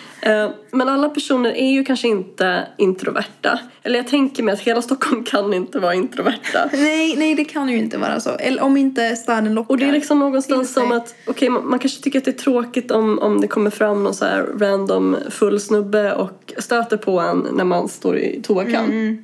Men 0.72 0.90
alla 0.90 1.10
personer 1.10 1.52
är 1.52 1.72
ju 1.72 1.84
kanske 1.84 2.08
inte 2.08 2.68
introverta. 2.78 3.60
Eller 3.84 3.96
jag 4.00 4.08
tänker 4.08 4.44
mig 4.44 4.54
att 4.54 4.60
hela 4.60 4.82
Stockholm 4.82 5.24
kan 5.24 5.54
inte 5.54 5.80
vara 5.80 5.94
introverta. 5.94 6.70
Nej, 6.74 7.16
nej, 7.18 7.36
det 7.36 7.46
kan 7.46 7.70
ju 7.70 7.78
inte 7.78 7.98
vara 7.98 8.20
så. 8.20 8.30
Eller 8.30 8.64
om 8.64 8.78
inte 8.78 9.16
staden 9.16 9.54
lockar. 9.54 9.74
Och 9.74 9.78
det 9.78 9.86
är 9.86 9.92
liksom 9.92 10.20
någonstans 10.20 10.74
som 10.74 10.92
att, 10.92 11.16
okej 11.28 11.50
man, 11.50 11.70
man 11.70 11.80
kanske 11.80 12.04
tycker 12.04 12.20
att 12.20 12.26
det 12.26 12.32
är 12.32 12.44
tråkigt 12.44 12.92
om, 12.92 13.20
om 13.20 13.42
det 13.42 13.48
kommer 13.48 13.70
fram 13.70 14.04
någon 14.04 14.14
så 14.14 14.26
här 14.26 14.44
random 14.44 15.18
full 15.30 15.60
snubbe 15.60 16.14
och 16.14 16.54
stöter 16.58 16.98
på 16.98 17.20
en 17.20 17.48
när 17.54 17.64
man 17.64 17.90
står 17.90 18.18
i 18.18 18.42
toakön. 18.44 18.86
Mm, 18.86 19.24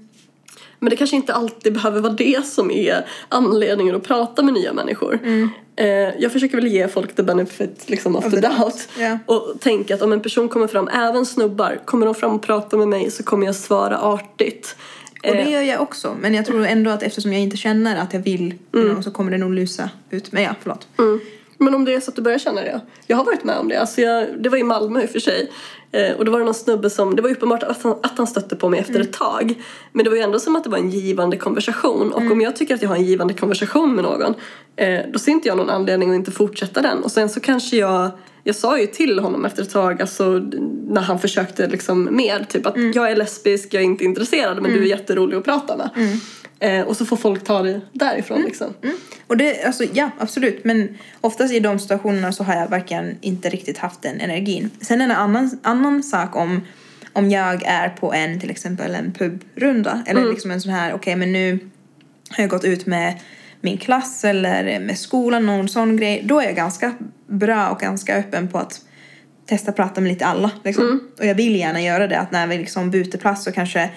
Men 0.83 0.89
det 0.89 0.95
kanske 0.95 1.15
inte 1.15 1.33
alltid 1.33 1.73
behöver 1.73 2.01
vara 2.01 2.13
det 2.13 2.45
som 2.45 2.71
är 2.71 3.05
anledningen 3.29 3.95
att 3.95 4.03
prata 4.03 4.43
med 4.43 4.53
nya 4.53 4.73
människor. 4.73 5.19
Mm. 5.23 5.49
Eh, 5.75 5.87
jag 6.19 6.31
försöker 6.31 6.55
väl 6.55 6.67
ge 6.67 6.87
folk 6.87 7.15
the 7.15 7.23
benefit 7.23 7.89
liksom, 7.89 8.15
of, 8.15 8.31
the, 8.31 8.39
doubt. 8.39 8.89
ja. 8.99 9.19
Och 9.25 9.53
tänka 9.59 9.95
att 9.95 10.01
om 10.01 10.13
en 10.13 10.21
person 10.21 10.49
kommer 10.49 10.67
fram, 10.67 10.87
även 10.87 11.25
snubbar, 11.25 11.79
kommer 11.85 12.05
de 12.05 12.15
fram 12.15 12.35
och 12.35 12.41
pratar 12.41 12.77
med 12.77 12.87
mig 12.87 13.11
så 13.11 13.23
kommer 13.23 13.45
jag 13.45 13.55
svara 13.55 13.97
artigt. 13.97 14.75
Och 15.23 15.35
det 15.35 15.41
Eh, 15.41 15.51
gör 15.51 15.61
jag 15.61 15.81
också. 15.81 16.15
Men 16.21 16.33
jag 16.33 16.45
tror 16.45 16.65
ändå 16.65 16.91
att 16.91 17.03
eftersom 17.03 17.33
jag 17.33 17.41
inte 17.41 17.57
känner 17.57 18.01
att 18.01 18.13
jag 18.13 18.19
vill 18.19 18.53
know, 18.71 19.01
så 19.01 19.11
kommer 19.11 19.31
det 19.31 19.37
nog 19.37 19.53
lusa 19.53 19.89
ut. 20.09 20.31
Men 20.31 20.43
ja, 20.43 20.55
förlåt. 20.61 20.87
Mm. 20.99 21.19
Men 21.62 21.76
om 21.76 21.86
det 21.86 21.93
är 21.93 22.00
så 22.00 22.12
att 22.12 22.15
du 22.15 22.21
börjar 22.21 22.39
känna 22.39 22.62
det. 22.62 22.82
Jag 23.08 23.17
har 23.17 23.24
varit 23.24 23.43
med 23.43 23.58
om 23.58 23.67
det. 23.67 23.76
Alltså 23.76 24.02
jag, 24.02 24.28
det 24.43 24.50
var 24.50 24.58
i 24.58 24.63
Malmö 24.63 25.02
i 25.02 25.06
och 25.06 25.10
för 25.10 25.19
sig. 25.19 25.52
Eh, 25.91 26.12
och 26.15 26.26
då 26.26 26.32
var 26.32 26.39
det 26.39 26.45
någon 26.45 26.54
snubbe 26.54 26.89
som, 26.89 27.15
det 27.15 27.21
var 27.21 27.30
uppenbart 27.30 27.63
att 27.63 27.84
han, 27.84 27.91
att 28.04 28.17
han 28.17 28.28
stötte 28.28 28.56
på 28.56 28.69
mig 28.69 28.80
efter 28.80 29.00
ett 29.00 29.13
tag. 29.13 29.54
Men 29.91 30.04
det 30.04 30.10
var 30.10 30.17
ju 30.17 30.24
ändå 30.24 30.39
som 30.39 30.56
att 30.56 30.63
det 30.63 30.69
var 30.69 30.78
en 30.78 30.89
givande 30.89 31.38
konversation. 31.38 32.12
Och 32.12 32.21
om 32.32 32.41
jag 32.41 32.56
tycker 32.56 32.76
att 32.76 32.82
jag 32.82 32.89
har 32.89 32.95
en 32.95 33.06
givande 33.06 33.34
konversation 33.34 33.95
med 33.95 34.04
någon. 34.04 34.34
Eh, 34.76 35.00
då 35.13 35.19
ser 35.19 35.32
inte 35.32 35.47
jag 35.47 35.58
någon 35.58 35.69
anledning 35.69 36.10
att 36.10 36.15
inte 36.15 36.32
fortsätta 36.32 36.82
den. 36.82 37.04
Och 37.04 37.12
sen 37.12 37.30
så 37.30 37.39
kanske 37.39 37.78
jag, 37.78 38.12
jag 38.43 38.56
sa 38.56 38.80
ju 38.80 38.88
till 38.88 39.19
honom 39.19 39.45
efter 39.45 39.63
ett 39.63 39.71
tag, 39.71 40.02
alltså 40.02 40.41
när 40.88 41.02
han 41.02 41.19
försökte 41.19 41.67
liksom 41.67 42.15
mer. 42.15 42.45
Typ 42.50 42.65
att 42.65 42.95
jag 42.95 43.12
är 43.12 43.15
lesbisk, 43.15 43.74
jag 43.74 43.82
är 43.82 43.86
inte 43.86 44.04
intresserad 44.04 44.62
men 44.62 44.71
du 44.71 44.82
är 44.82 44.86
jätterolig 44.88 45.38
att 45.38 45.45
prata 45.45 45.78
med. 45.78 45.89
Eh, 46.62 46.82
och 46.82 46.97
så 46.97 47.06
får 47.06 47.17
folk 47.17 47.43
ta 47.43 47.62
det 47.62 47.82
därifrån 47.93 48.41
liksom. 48.41 48.74
Mm. 48.84 48.95
Och 49.28 49.38
det, 49.38 49.63
alltså 49.63 49.84
ja, 49.93 50.10
absolut. 50.17 50.63
Men 50.63 50.97
oftast 51.21 51.54
i 51.54 51.60
de 51.60 51.80
situationerna 51.80 52.32
så 52.32 52.43
har 52.43 52.56
jag 52.56 52.69
verkligen 52.69 53.17
inte 53.21 53.50
riktigt 53.50 53.78
haft 53.78 54.02
den 54.02 54.19
energin. 54.19 54.69
Sen 54.82 55.02
en 55.02 55.12
annan, 55.12 55.60
annan 55.63 56.04
sak 56.04 56.36
om, 56.36 56.62
om 57.13 57.30
jag 57.30 57.63
är 57.63 57.89
på 57.89 58.13
en, 58.13 58.39
till 58.39 58.50
exempel 58.50 58.95
en 58.95 59.13
pubrunda. 59.13 60.04
Eller 60.08 60.30
liksom 60.30 60.52
en 60.52 60.62
sån 60.62 60.71
här, 60.71 60.93
okej 60.93 61.15
men 61.15 61.34
nu 61.34 61.60
har 62.30 62.43
jag 62.43 62.50
gått 62.50 62.63
ut 62.63 62.86
med 62.86 63.19
min 63.62 63.78
klass 63.78 64.26
eller 64.26 64.80
med 64.80 64.97
skolan, 64.97 65.45
någon 65.45 65.69
sån 65.69 65.97
grej. 65.97 66.21
Då 66.26 66.39
är 66.39 66.45
jag 66.45 66.56
ganska 66.56 66.93
bra 67.28 67.69
och 67.69 67.80
ganska 67.80 68.15
öppen 68.17 68.47
på 68.47 68.58
att 68.58 68.82
testa 69.45 69.71
prata 69.71 70.02
med 70.02 70.10
lite 70.10 70.26
alla. 70.26 70.52
Liksom. 70.63 71.02
Och 71.19 71.26
jag 71.26 71.36
vill 71.36 71.56
gärna 71.56 71.82
göra 71.82 72.08
det, 72.08 72.19
att 72.19 72.32
när 72.32 72.47
vi 72.47 72.58
liksom 72.58 72.91
byter 72.91 73.17
plats 73.17 73.43
så 73.43 73.52
kanske 73.52 73.89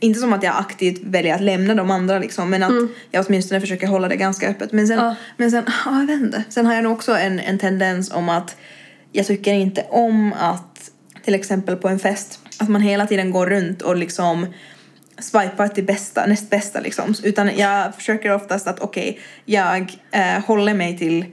inte 0.00 0.20
som 0.20 0.32
att 0.32 0.42
jag 0.42 0.56
aktivt 0.56 1.00
väljer 1.04 1.34
att 1.34 1.40
lämna 1.40 1.74
de 1.74 1.90
andra 1.90 2.18
liksom, 2.18 2.50
men 2.50 2.62
att 2.62 2.72
jag 3.10 3.26
åtminstone 3.28 3.60
försöker 3.60 3.86
hålla 3.86 4.08
det 4.08 4.16
ganska 4.16 4.48
öppet. 4.48 4.72
Men 4.72 4.88
sen, 4.88 4.98
Ja. 4.98 5.14
men 5.36 5.50
sen, 5.50 5.64
ja, 5.84 6.00
jag 6.00 6.06
vet 6.06 6.20
inte. 6.20 6.44
Sen 6.48 6.66
har 6.66 6.74
jag 6.74 6.84
nog 6.84 6.92
också 6.92 7.12
en, 7.16 7.40
en 7.40 7.58
tendens 7.58 8.12
om 8.12 8.28
att 8.28 8.56
jag 9.12 9.26
tycker 9.26 9.52
inte 9.52 9.86
om 9.90 10.32
att 10.32 10.90
till 11.24 11.34
exempel 11.34 11.76
på 11.76 11.88
en 11.88 11.98
fest, 11.98 12.40
att 12.58 12.68
man 12.68 12.80
hela 12.80 13.06
tiden 13.06 13.30
går 13.30 13.46
runt 13.46 13.82
och 13.82 13.96
liksom 13.96 14.46
swipar 15.18 15.68
till 15.68 15.84
bästa, 15.84 16.26
näst 16.26 16.50
bästa 16.50 16.80
liksom. 16.80 17.14
Utan 17.24 17.56
jag 17.56 17.94
försöker 17.94 18.34
oftast 18.34 18.66
att 18.66 18.80
okej, 18.80 19.20
jag 19.44 19.98
eh, 20.10 20.44
håller 20.46 20.74
mig 20.74 20.98
till 20.98 21.24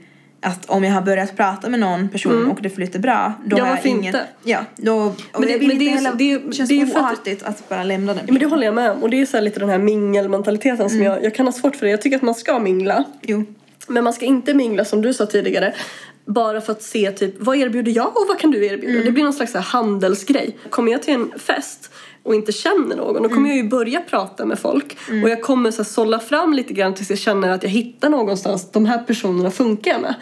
att 0.46 0.66
om 0.70 0.84
jag 0.84 0.92
har 0.92 1.02
börjat 1.02 1.36
prata 1.36 1.68
med 1.68 1.80
någon 1.80 2.08
person 2.08 2.50
och 2.50 2.58
det 2.62 2.70
flyter 2.70 2.98
bra, 2.98 3.32
då 3.44 3.58
Ja, 3.58 3.64
har 3.64 3.76
jag 3.76 3.86
ingen... 3.86 4.16
Ja, 4.44 4.58
då... 4.76 5.12
Men 5.32 5.42
det- 5.48 5.66
men 5.66 5.78
det 5.78 5.88
är 5.88 5.90
heller... 5.90 6.12
det 6.14 6.38
Det 6.38 6.52
känns 6.54 6.68
det 6.70 6.86
för 6.86 6.98
att- 6.98 7.04
oartigt 7.04 7.42
att 7.42 7.68
bara 7.68 7.84
lämna 7.84 8.14
den 8.14 8.22
Ja, 8.26 8.32
men 8.32 8.40
det 8.40 8.46
håller 8.46 8.64
jag 8.64 8.74
med 8.74 8.90
om. 8.90 9.02
Och 9.02 9.10
det 9.10 9.20
är 9.20 9.26
så 9.26 9.40
lite 9.40 9.60
den 9.60 9.68
här 9.68 9.78
mingelmentaliteten 9.78 10.90
som 10.90 11.02
jag, 11.02 11.24
jag 11.24 11.34
kan 11.34 11.46
ha 11.46 11.52
svårt 11.52 11.76
för 11.76 11.86
det. 11.86 11.90
Jag 11.90 12.02
tycker 12.02 12.16
att 12.16 12.22
man 12.22 12.34
ska 12.34 12.58
mingla. 12.58 13.04
Jo. 13.22 13.44
Men 13.88 14.04
man 14.04 14.12
ska 14.12 14.24
inte 14.26 14.54
mingla 14.54 14.84
som 14.84 15.02
du 15.02 15.14
sa 15.14 15.26
tidigare. 15.26 15.74
Bara 16.24 16.60
för 16.60 16.72
att 16.72 16.82
se 16.82 17.10
typ 17.10 17.34
vad 17.38 17.56
erbjuder 17.56 17.92
jag 17.92 18.06
och 18.06 18.24
vad 18.28 18.38
kan 18.38 18.50
du 18.50 18.66
erbjuda? 18.66 19.04
Det 19.04 19.10
blir 19.12 19.24
någon 19.24 19.32
slags 19.32 19.52
så 19.52 19.58
här 19.58 19.64
handelsgrej. 19.64 20.56
Kommer 20.70 20.92
jag 20.92 21.02
till 21.02 21.14
en 21.14 21.32
fest 21.38 21.90
och 22.26 22.34
inte 22.34 22.52
känner 22.52 22.96
någon 22.96 23.22
då 23.22 23.28
kommer 23.28 23.48
jag 23.48 23.56
ju 23.56 23.68
börja 23.68 24.00
prata 24.00 24.46
med 24.46 24.58
folk. 24.58 24.96
Och 25.22 25.30
jag 25.30 25.42
kommer 25.42 25.70
så 25.70 25.76
här 25.76 25.84
sålla 25.84 26.18
fram 26.18 26.54
lite 26.54 26.72
grann 26.72 26.94
tills 26.94 27.10
jag 27.10 27.18
känner 27.18 27.48
att 27.48 27.62
jag 27.62 27.70
hittar 27.70 28.08
någonstans 28.10 28.70
de 28.70 28.86
här 28.86 28.98
personerna 28.98 29.50
funkar 29.50 29.90
jag 29.90 30.00
med. 30.00 30.14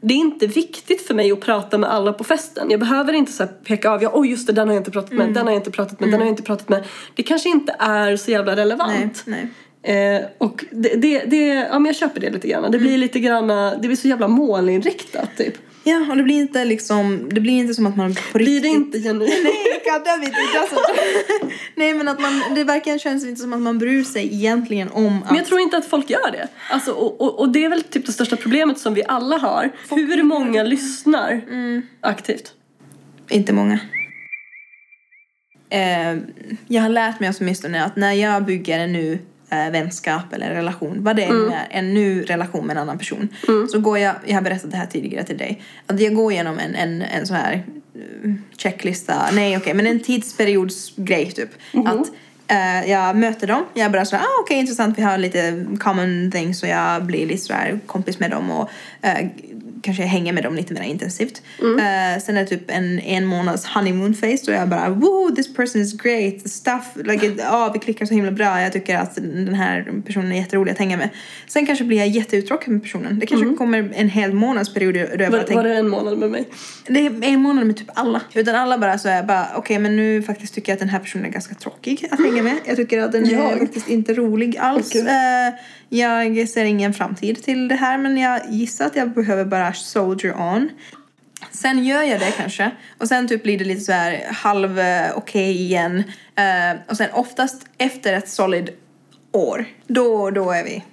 Det 0.00 0.14
är 0.14 0.18
inte 0.18 0.46
viktigt 0.46 1.06
för 1.06 1.14
mig 1.14 1.32
att 1.32 1.40
prata 1.40 1.78
med 1.78 1.90
alla 1.90 2.12
på 2.12 2.24
festen. 2.24 2.70
Jag 2.70 2.80
behöver 2.80 3.12
inte 3.12 3.32
så 3.32 3.46
peka 3.46 3.90
av, 3.90 4.02
ja 4.02 4.10
oj 4.14 4.30
just 4.30 4.46
det 4.46 4.52
den 4.52 4.68
har 4.68 4.74
jag 4.74 4.80
inte 4.80 4.90
pratat 4.90 5.12
med, 5.12 5.34
den 5.34 5.46
har 5.46 5.52
jag 5.52 5.60
inte 5.60 5.70
pratat 5.70 6.00
med, 6.00 6.08
den 6.08 6.20
har 6.20 6.26
jag 6.26 6.32
inte 6.32 6.42
pratat 6.42 6.68
med. 6.68 6.84
Det 7.14 7.22
kanske 7.22 7.48
inte 7.48 7.76
är 7.78 8.16
så 8.16 8.30
jävla 8.30 8.56
relevant. 8.56 9.22
Nej, 9.26 9.48
nej. 9.82 10.16
Eh, 10.16 10.22
och 10.38 10.64
det, 10.70 10.88
det, 10.88 11.18
det, 11.18 11.46
ja 11.46 11.78
men 11.78 11.86
jag 11.86 11.96
köper 11.96 12.20
det 12.20 12.30
lite 12.30 12.48
grann. 12.48 12.70
Det 12.70 12.78
blir 12.78 12.98
lite 12.98 13.20
grann, 13.20 13.48
det 13.48 13.88
blir 13.88 13.96
så 13.96 14.08
jävla 14.08 14.28
målinriktat 14.28 15.36
typ. 15.36 15.54
Ja, 15.88 16.06
och 16.10 16.16
det 16.16 16.22
blir 16.22 16.36
inte 16.36 16.64
liksom... 16.64 17.28
Det 17.32 17.40
blir 17.40 17.52
inte 17.52 17.74
som 17.74 17.86
att 17.86 17.96
man 17.96 18.14
på 18.14 18.38
Blir 18.38 18.46
riktigt... 18.46 18.62
det 18.62 18.68
inte 18.68 18.98
genuint? 18.98 19.34
Nej, 19.44 19.82
God 19.84 20.04
damn 20.04 20.22
it, 20.22 20.28
it 20.28 20.34
doesn't. 20.34 21.52
Nej, 21.74 21.94
men 21.94 22.08
att 22.08 22.20
man... 22.20 22.42
Det 22.54 22.64
verkligen 22.64 22.98
känns 22.98 23.24
inte 23.24 23.40
som 23.40 23.52
att 23.52 23.60
man 23.60 23.78
bryr 23.78 24.04
sig 24.04 24.34
egentligen 24.34 24.88
om 24.88 25.22
att... 25.22 25.28
Men 25.28 25.36
jag 25.36 25.46
tror 25.46 25.60
inte 25.60 25.76
att 25.76 25.86
folk 25.86 26.10
gör 26.10 26.30
det. 26.32 26.48
Alltså, 26.70 26.92
och, 26.92 27.20
och, 27.20 27.38
och 27.38 27.48
det 27.48 27.64
är 27.64 27.68
väl 27.68 27.82
typ 27.82 28.06
det 28.06 28.12
största 28.12 28.36
problemet 28.36 28.78
som 28.78 28.94
vi 28.94 29.02
alla 29.08 29.36
har. 29.36 29.70
Hur 29.90 30.22
många 30.22 30.62
lyssnar 30.62 31.42
aktivt? 32.00 32.52
Inte 33.28 33.52
många. 33.52 33.80
Eh, 35.70 36.16
jag 36.68 36.82
har 36.82 36.88
lärt 36.88 37.20
mig 37.20 37.32
åtminstone 37.40 37.84
att 37.84 37.96
när 37.96 38.12
jag 38.12 38.44
bygger 38.44 38.78
en 38.78 38.92
ny 38.92 39.18
eh, 39.50 39.70
vänskap 39.70 40.32
eller 40.32 40.50
relation, 40.50 40.96
vad 41.02 41.16
det 41.16 41.24
Mm. 41.24 41.36
nu 41.48 41.52
är, 41.54 41.66
en 41.70 41.94
ny 41.94 42.22
relation 42.22 42.66
med 42.66 42.76
en 42.76 42.82
annan 42.82 42.98
person, 42.98 43.28
så 43.70 43.78
går 43.80 43.98
jag, 43.98 44.14
jag 44.26 44.34
har 44.34 44.42
berättat 44.42 44.70
det 44.70 44.76
här 44.76 44.86
tidigare 44.86 45.24
till 45.24 45.38
dig, 45.38 45.62
att 45.86 46.00
jag 46.00 46.14
går 46.14 46.32
igenom 46.32 46.58
en, 46.58 46.74
en, 46.74 47.02
en 47.02 47.26
sån 47.26 47.36
här 47.36 47.52
eh, 47.94 48.30
checklista, 48.56 49.14
nej 49.32 49.56
okej, 49.56 49.74
men 49.74 49.86
en 49.86 50.00
tidsperiodsgrej 50.00 51.30
typ. 51.32 51.50
Mhm. 51.72 51.86
Att 51.86 52.08
eh, 52.46 52.90
jag 52.90 53.16
möter 53.16 53.46
dem, 53.46 53.64
jag 53.74 53.92
bara 53.92 54.04
sådär, 54.04 54.22
ah, 54.22 54.40
okej 54.42 54.58
intressant, 54.58 54.98
vi 54.98 55.02
har 55.02 55.18
lite 55.18 55.66
common 55.80 56.30
things 56.32 56.62
och 56.62 56.68
jag 56.68 57.04
blir 57.04 57.26
lite 57.26 57.42
sådär 57.44 57.80
kompis 57.86 58.18
med 58.20 58.30
dem 58.30 58.50
och 58.50 58.70
eh, 59.02 59.26
kanske 59.82 60.02
hänger 60.02 60.32
med 60.32 60.42
dem 60.42 60.54
lite 60.56 60.74
mer 60.74 60.82
intensivt. 60.82 61.42
Eh, 61.60 62.22
sen 62.22 62.36
är 62.36 62.40
det 62.40 62.46
typ 62.46 62.70
en 62.70 62.98
en 63.00 63.24
månads 63.24 63.66
honeymoon 63.66 64.14
face 64.14 64.38
och 64.48 64.52
jag 64.54 64.68
bara 64.68 64.88
woo 64.88 65.30
this 65.36 65.54
person 65.54 65.82
is 65.82 65.92
great, 66.02 66.50
stuff, 66.50 66.84
like, 66.94 67.26
it- 67.26 67.38
ja 67.38 67.70
vi 67.74 67.78
klickar 67.78 68.06
så 68.06 68.14
himla 68.14 68.30
bra, 68.30 68.60
jag 68.62 68.72
tycker 68.72 68.96
att 68.98 69.14
den 69.14 69.54
här 69.54 69.92
personen 70.06 70.32
är 70.32 70.36
jätterolig 70.36 70.72
att 70.72 70.78
hänga 70.78 70.96
med. 70.96 71.08
Sen 71.46 71.66
kanske 71.66 71.84
blir 71.84 71.98
jag 71.98 72.08
jätteuttråkad 72.08 72.72
med 72.72 72.82
personen. 72.82 73.18
Det 73.18 73.26
kanske 73.26 73.54
kommer 73.54 73.90
en 73.94 74.08
hel 74.08 74.32
månadsperiod 74.32 74.94
då 74.94 75.00
jag 75.00 75.08
bara 75.18 75.30
Var, 75.30 75.38
tänker 75.38 75.54
var 75.54 75.64
det 75.64 75.74
en 75.76 75.88
månad 75.88 76.18
med 76.18 76.30
mig? 76.30 76.44
det 76.86 77.06
är 77.06 77.24
en 77.24 77.40
månad 77.42 77.66
med 77.66 77.76
typ 77.76 77.90
alla. 77.94 78.20
Utan 78.34 78.54
alla 78.54 78.78
bara 78.78 78.98
så 78.98 79.08
är 79.08 79.16
jag 79.16 79.26
bara 79.26 79.46
okej 79.56 79.78
men 79.78 79.96
nu 79.96 80.22
faktiskt 80.22 80.54
tycker 80.54 80.72
jag 80.72 80.74
att 80.76 80.80
den 80.80 80.88
här 80.88 80.98
personen 80.98 81.24
är 81.26 81.30
ganska 81.30 81.54
tråkig 81.54 82.08
att 82.10 82.18
hänga 82.20 82.42
med. 82.42 82.56
Jag 82.64 82.76
tycker 82.76 83.00
att 83.02 83.12
den 83.12 83.26
är 83.26 83.32
Jag? 83.32 83.58
faktiskt 83.58 83.88
inte 83.88 84.14
rolig 84.14 84.56
alls. 84.58 84.86
Okej. 84.90 85.00
Eh, 85.00 85.54
jag 85.88 86.48
ser 86.48 86.64
ingen 86.64 86.94
framtid 86.94 87.42
till 87.42 87.68
det 87.68 87.74
här 87.74 87.98
men 87.98 88.16
jag 88.16 88.40
gissar 88.48 88.86
att 88.86 88.96
jag 88.96 89.10
behöver 89.10 89.44
bara 89.44 89.72
soldier 89.72 90.40
on. 90.40 90.70
Sen 91.50 91.84
gör 91.84 92.02
jag 92.02 92.20
det 92.20 92.32
kanske 92.36 92.70
och 92.98 93.08
sen 93.08 93.28
typ 93.28 93.42
blir 93.42 93.58
det 93.58 93.64
lite 93.64 93.80
så 93.80 93.92
här 93.92 94.26
halv 94.32 94.78
eh, 94.78 95.10
okej 95.14 95.52
okay 95.52 95.62
igen. 95.62 96.02
Eh, 96.36 96.80
och 96.88 96.96
sen 96.96 97.10
oftast 97.12 97.66
efter 97.78 98.12
ett 98.12 98.28
solid 98.28 98.70
år, 99.32 99.64
då, 99.86 100.30
då 100.30 100.50
är 100.50 100.64
vi 100.64 100.84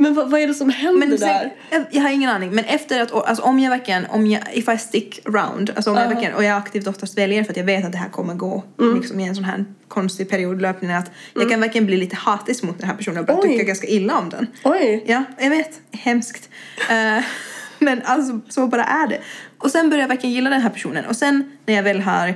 men 0.00 0.14
vad, 0.14 0.30
vad 0.30 0.40
är 0.40 0.46
det 0.46 0.54
som 0.54 0.70
händer 0.70 1.06
men 1.08 1.16
där? 1.18 1.52
jag, 1.70 1.84
jag 1.90 2.02
har 2.02 2.10
ingen 2.10 2.30
aning. 2.30 2.50
Men 2.50 2.64
efter 2.64 3.00
att, 3.00 3.12
alltså 3.12 3.42
om 3.44 3.58
jag 3.60 3.70
verkligen, 3.70 4.06
om 4.06 4.26
jag, 4.26 4.40
if 4.52 4.68
I 4.68 4.78
stick 4.78 5.20
around, 5.28 5.70
alltså 5.76 5.90
om 5.90 5.96
jag 5.96 6.04
Ja. 6.04 6.08
verkligen, 6.08 6.34
och 6.34 6.44
jag 6.44 6.56
aktivt 6.56 6.86
oftast 6.86 7.18
väljer 7.18 7.44
för 7.44 7.50
att 7.50 7.56
jag 7.56 7.64
vet 7.64 7.84
att 7.84 7.92
det 7.92 7.98
här 7.98 8.08
kommer 8.08 8.34
gå 8.34 8.62
Mm. 8.80 8.96
liksom 8.96 9.20
i 9.20 9.26
en 9.28 9.34
sån 9.34 9.44
här 9.44 9.64
konstig 9.88 10.30
periodlöpning 10.30 10.90
att 10.90 11.10
jag 11.34 11.50
kan 11.50 11.60
verkligen 11.60 11.86
bli 11.86 11.96
lite 11.96 12.16
hatisk 12.16 12.62
mot 12.62 12.78
den 12.78 12.88
här 12.88 12.96
personen 12.96 13.18
och 13.18 13.26
börja 13.26 13.40
tycka 13.42 13.62
ganska 13.64 13.86
illa 13.86 14.18
om 14.18 14.28
den. 14.30 14.46
Oj! 14.64 15.04
Ja, 15.06 15.24
jag 15.38 15.50
vet. 15.50 15.80
Hemskt. 15.92 16.48
Eh, 16.90 17.24
men 17.78 18.02
alltså 18.04 18.40
så 18.48 18.66
bara 18.66 18.84
är 18.84 19.06
det. 19.08 19.18
Och 19.58 19.70
sen 19.70 19.90
börjar 19.90 20.02
jag 20.02 20.08
verkligen 20.08 20.34
gilla 20.34 20.50
den 20.50 20.60
här 20.60 20.70
personen 20.70 21.04
och 21.04 21.16
sen 21.16 21.52
när 21.66 21.74
jag 21.74 21.82
väl 21.82 22.00
har 22.00 22.34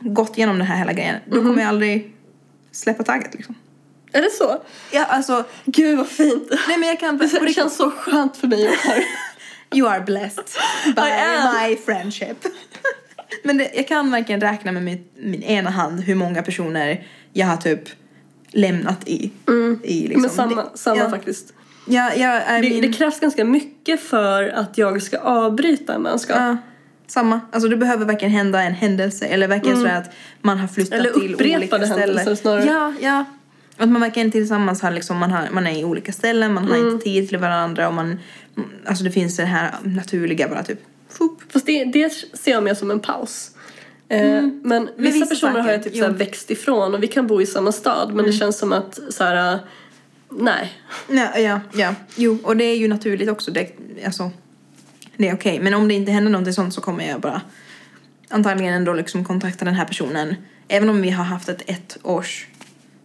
gått 0.00 0.38
igenom 0.38 0.58
den 0.58 0.66
här 0.66 0.76
hela 0.78 0.92
grejen, 0.92 1.16
då 1.26 1.36
Mhm. 1.36 1.46
kommer 1.46 1.60
jag 1.62 1.68
aldrig 1.68 2.12
släppa 2.72 3.02
taget 3.02 3.34
liksom. 3.34 3.54
Är 4.12 4.22
det 4.22 4.30
så? 4.30 4.62
Ja, 4.92 5.04
alltså, 5.04 5.44
Gud 5.64 5.98
vad 5.98 6.08
fint! 6.08 6.48
nej 6.68 6.78
men 6.78 6.88
jag 6.88 7.00
kan 7.00 7.18
Det 7.18 7.24
riktigt- 7.24 7.54
känns 7.54 7.76
så 7.76 7.90
skönt 7.90 8.36
för 8.36 8.46
mig 8.46 8.68
att 8.68 8.74
höra. 8.74 9.02
You 9.74 9.88
are 9.88 10.00
blessed 10.00 10.44
by 10.84 11.02
my 11.68 11.76
friendship. 11.76 12.36
Men 13.44 13.56
det, 13.58 13.70
jag 13.74 13.88
kan 13.88 14.10
verkligen 14.10 14.40
räkna 14.40 14.72
med 14.72 14.82
min, 14.82 15.04
min 15.18 15.42
ena 15.42 15.70
hand 15.70 16.00
hur 16.00 16.14
många 16.14 16.42
personer 16.42 17.06
jag 17.32 17.46
har 17.46 17.56
typ 17.56 17.80
lämnat 18.50 19.08
i. 19.08 19.30
i 19.82 20.00
liksom. 20.02 20.20
Men 20.22 20.30
samma, 20.30 20.62
det, 20.62 20.68
samma 20.78 20.96
ja, 21.00 21.10
faktiskt. 21.10 21.52
Ja, 21.86 22.12
ja, 22.16 22.58
I 22.58 22.62
Det, 22.62 22.68
mean, 22.70 22.80
det 22.80 22.92
krävs 22.92 23.20
ganska 23.20 23.44
mycket 23.44 24.00
för 24.00 24.48
att 24.48 24.78
jag 24.78 25.02
ska 25.02 25.18
avbryta 25.18 25.94
en 25.94 26.02
vänskap. 26.02 26.36
ja, 26.36 26.56
samma. 27.06 27.40
Alltså 27.52 27.68
det 27.68 27.76
behöver 27.76 28.04
verkligen 28.06 28.32
hända 28.34 28.62
en 28.62 28.74
händelse 28.74 29.26
eller 29.26 29.48
verkligen 29.48 29.76
sådär 29.76 29.98
att 29.98 30.10
man 30.40 30.58
har 30.58 30.68
flyttat 30.68 30.92
Eller 30.98 31.10
till 31.10 31.22
olika 31.22 31.34
upprepade 31.34 31.86
ställen. 31.86 32.00
händelser 32.18 32.34
snarare. 32.34 32.64
Ja, 32.64 32.92
ja. 33.00 33.24
Att 33.76 33.88
man 33.88 34.00
verkligen 34.00 34.30
tillsammans 34.30 34.82
har 34.82 34.90
liksom, 34.90 35.18
man, 35.18 35.30
har, 35.30 35.48
man 35.52 35.66
är 35.66 35.78
i 35.80 35.84
olika 35.84 36.12
ställen, 36.12 36.54
man 36.54 36.64
har 36.68 36.76
Mm. 36.76 36.88
inte 36.88 37.04
tid 37.04 37.28
till 37.28 37.38
varandra 37.38 37.88
och 37.88 37.94
man, 37.94 38.18
alltså 38.86 39.04
det 39.04 39.10
finns 39.10 39.36
det 39.36 39.44
här 39.44 39.74
naturliga 39.82 40.48
bara 40.48 40.62
typ, 40.62 40.78
fup. 41.08 41.52
Fast 41.52 41.66
det, 41.66 41.84
det 41.84 42.10
ser 42.32 42.50
jag 42.52 42.62
mer 42.62 42.74
som 42.74 42.90
en 42.90 43.00
paus. 43.00 43.50
Eh, 44.08 44.42
Men 44.62 44.88
vissa, 44.96 45.12
vissa 45.18 45.26
personer 45.26 45.60
har 45.60 45.70
jag 45.70 45.80
saker, 45.84 45.90
typ 45.90 46.02
jo. 46.08 46.12
växt 46.12 46.50
ifrån 46.50 46.94
och 46.94 47.02
vi 47.02 47.06
kan 47.08 47.26
bo 47.26 47.40
i 47.42 47.46
samma 47.46 47.72
stad 47.72 48.14
men 48.14 48.24
det 48.24 48.32
känns 48.32 48.58
som 48.58 48.72
att 48.72 48.98
såhär, 49.10 49.58
nej. 50.30 50.72
Ja, 51.08 51.38
ja, 51.38 51.60
ja. 51.74 51.94
Jo, 52.16 52.38
och 52.42 52.56
det 52.56 52.64
är 52.64 52.76
ju 52.76 52.88
naturligt 52.88 53.28
också. 53.28 53.50
Det, 53.50 53.70
alltså, 54.06 54.30
det 55.16 55.28
är 55.28 55.34
okej. 55.34 55.60
Men 55.60 55.74
om 55.74 55.88
det 55.88 55.94
inte 55.94 56.12
händer 56.12 56.30
någonting 56.32 56.54
sånt 56.54 56.74
så 56.74 56.80
kommer 56.80 57.08
jag 57.08 57.20
bara 57.20 57.40
antagligen 58.28 58.74
ändå 58.74 58.92
liksom 58.94 59.24
kontakta 59.24 59.64
den 59.64 59.74
här 59.74 59.84
personen. 59.84 60.34
Även 60.68 60.88
om 60.88 61.02
vi 61.02 61.10
har 61.10 61.24
haft 61.24 61.48
ett 61.48 61.62
ett 61.66 61.98
års 62.02 62.46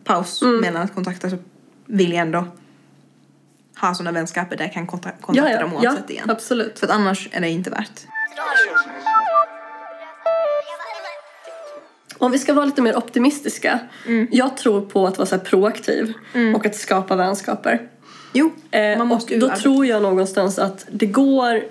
paus 0.07 0.41
mellan 0.61 0.81
att 0.81 0.95
kontakta 0.95 1.29
så 1.29 1.37
vill 1.85 2.11
jag 2.11 2.21
ändå 2.21 2.47
ha 3.81 3.93
sådana 3.95 4.11
vänskaper 4.11 4.57
där 4.57 4.65
jag 4.65 4.73
kan 4.73 4.87
kontakta, 4.87 5.21
kontakta 5.21 5.51
Ja, 5.51 5.59
dem 5.59 5.71
ja, 5.73 5.89
oavsett 5.89 6.03
ja 6.07 6.13
igen. 6.13 6.29
absolut. 6.29 6.79
För 6.79 6.87
annars 6.91 7.29
är 7.31 7.41
det 7.41 7.49
inte 7.49 7.69
värt. 7.69 7.91
Om 12.17 12.31
vi 12.31 12.39
ska 12.39 12.53
vara 12.53 12.65
lite 12.65 12.81
mer 12.81 12.97
optimistiska. 12.97 13.79
Mm. 14.05 14.27
Jag 14.31 14.57
tror 14.57 14.81
på 14.81 15.07
att 15.07 15.17
vara 15.17 15.25
så 15.25 15.35
här 15.35 15.43
proaktiv 15.43 16.13
och 16.55 16.65
att 16.65 16.75
skapa 16.75 17.15
vänskaper. 17.15 17.87
Jo, 18.33 18.51
Eh, 18.71 18.97
man 18.97 19.07
måste 19.07 19.33
och 19.33 19.39
då 19.39 19.49
tror 19.55 19.85
jag 19.85 20.01
någonstans 20.01 20.59
att 20.59 20.85
det 20.91 21.05
går 21.05 21.63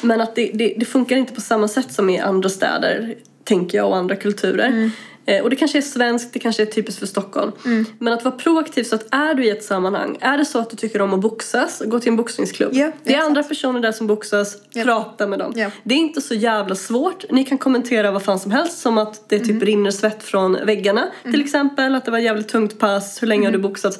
men 0.00 0.20
att 0.20 0.34
det, 0.34 0.50
det, 0.54 0.74
det 0.78 0.84
funkar 0.84 1.16
inte 1.16 1.32
på 1.34 1.40
samma 1.40 1.68
sätt 1.68 1.92
som 1.92 2.10
i 2.10 2.18
andra 2.20 2.48
städer 2.48 3.14
tänker 3.44 3.78
jag 3.78 3.88
och 3.88 3.96
andra 3.96 4.16
kulturer. 4.16 4.66
Mm. 4.66 4.90
Eh, 5.26 5.42
och 5.42 5.50
det 5.50 5.56
kanske 5.56 5.78
är 5.78 5.82
svenskt, 5.82 6.32
det 6.32 6.38
kanske 6.38 6.62
är 6.62 6.66
typiskt 6.66 6.98
för 7.00 7.06
Stockholm. 7.06 7.52
Men 7.98 8.12
att 8.12 8.24
vara 8.24 8.34
proaktiv 8.34 8.84
så 8.84 8.94
att 8.94 9.06
är 9.14 9.34
du 9.34 9.44
i 9.44 9.50
ett 9.50 9.64
sammanhang, 9.64 10.18
är 10.20 10.38
det 10.38 10.44
så 10.44 10.58
att 10.58 10.70
du 10.70 10.76
tycker 10.76 11.00
om 11.02 11.14
att 11.14 11.20
boxas, 11.20 11.82
gå 11.86 12.00
till 12.00 12.08
en 12.08 12.16
boxningsklubb. 12.16 12.70
Ja, 12.74 12.90
det 13.02 13.10
är 13.10 13.14
exakt. 13.14 13.26
andra 13.28 13.42
personer 13.42 13.80
där 13.80 13.92
som 13.92 14.06
boxas, 14.06 14.56
prata 14.84 15.26
med 15.26 15.38
dem. 15.38 15.52
Ja. 15.56 15.70
Det 15.82 15.94
är 15.94 15.98
inte 15.98 16.20
så 16.20 16.34
jävla 16.34 16.74
svårt. 16.74 17.24
Ni 17.30 17.44
kan 17.44 17.58
kommentera 17.58 18.10
vad 18.10 18.22
fan 18.22 18.38
som 18.38 18.50
helst 18.50 18.78
som 18.78 18.98
att 18.98 19.28
det 19.28 19.38
typ 19.38 19.50
Mm. 19.50 19.60
rinner 19.66 19.90
svett 19.90 20.22
från 20.22 20.58
väggarna 20.66 21.08
till 21.22 21.40
exempel. 21.44 21.94
Att 21.94 22.04
det 22.04 22.10
var 22.10 22.18
ett 22.18 22.24
jävligt 22.24 22.48
tungt 22.48 22.78
pass, 22.78 23.22
hur 23.22 23.26
länge 23.26 23.42
har 23.46 23.48
Mm. 23.48 23.62
du 23.62 23.68
boxats? 23.68 23.98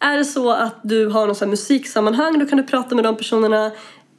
Är 0.00 0.16
det 0.18 0.24
så 0.24 0.50
att 0.52 0.80
du 0.82 1.06
har 1.06 1.26
någon 1.26 1.34
sån 1.36 1.50
musiksammanhang 1.50 2.38
då 2.38 2.46
kan 2.46 2.58
du 2.58 2.64
prata 2.64 2.94
med 2.94 3.04
de 3.04 3.16
personerna. 3.16 3.70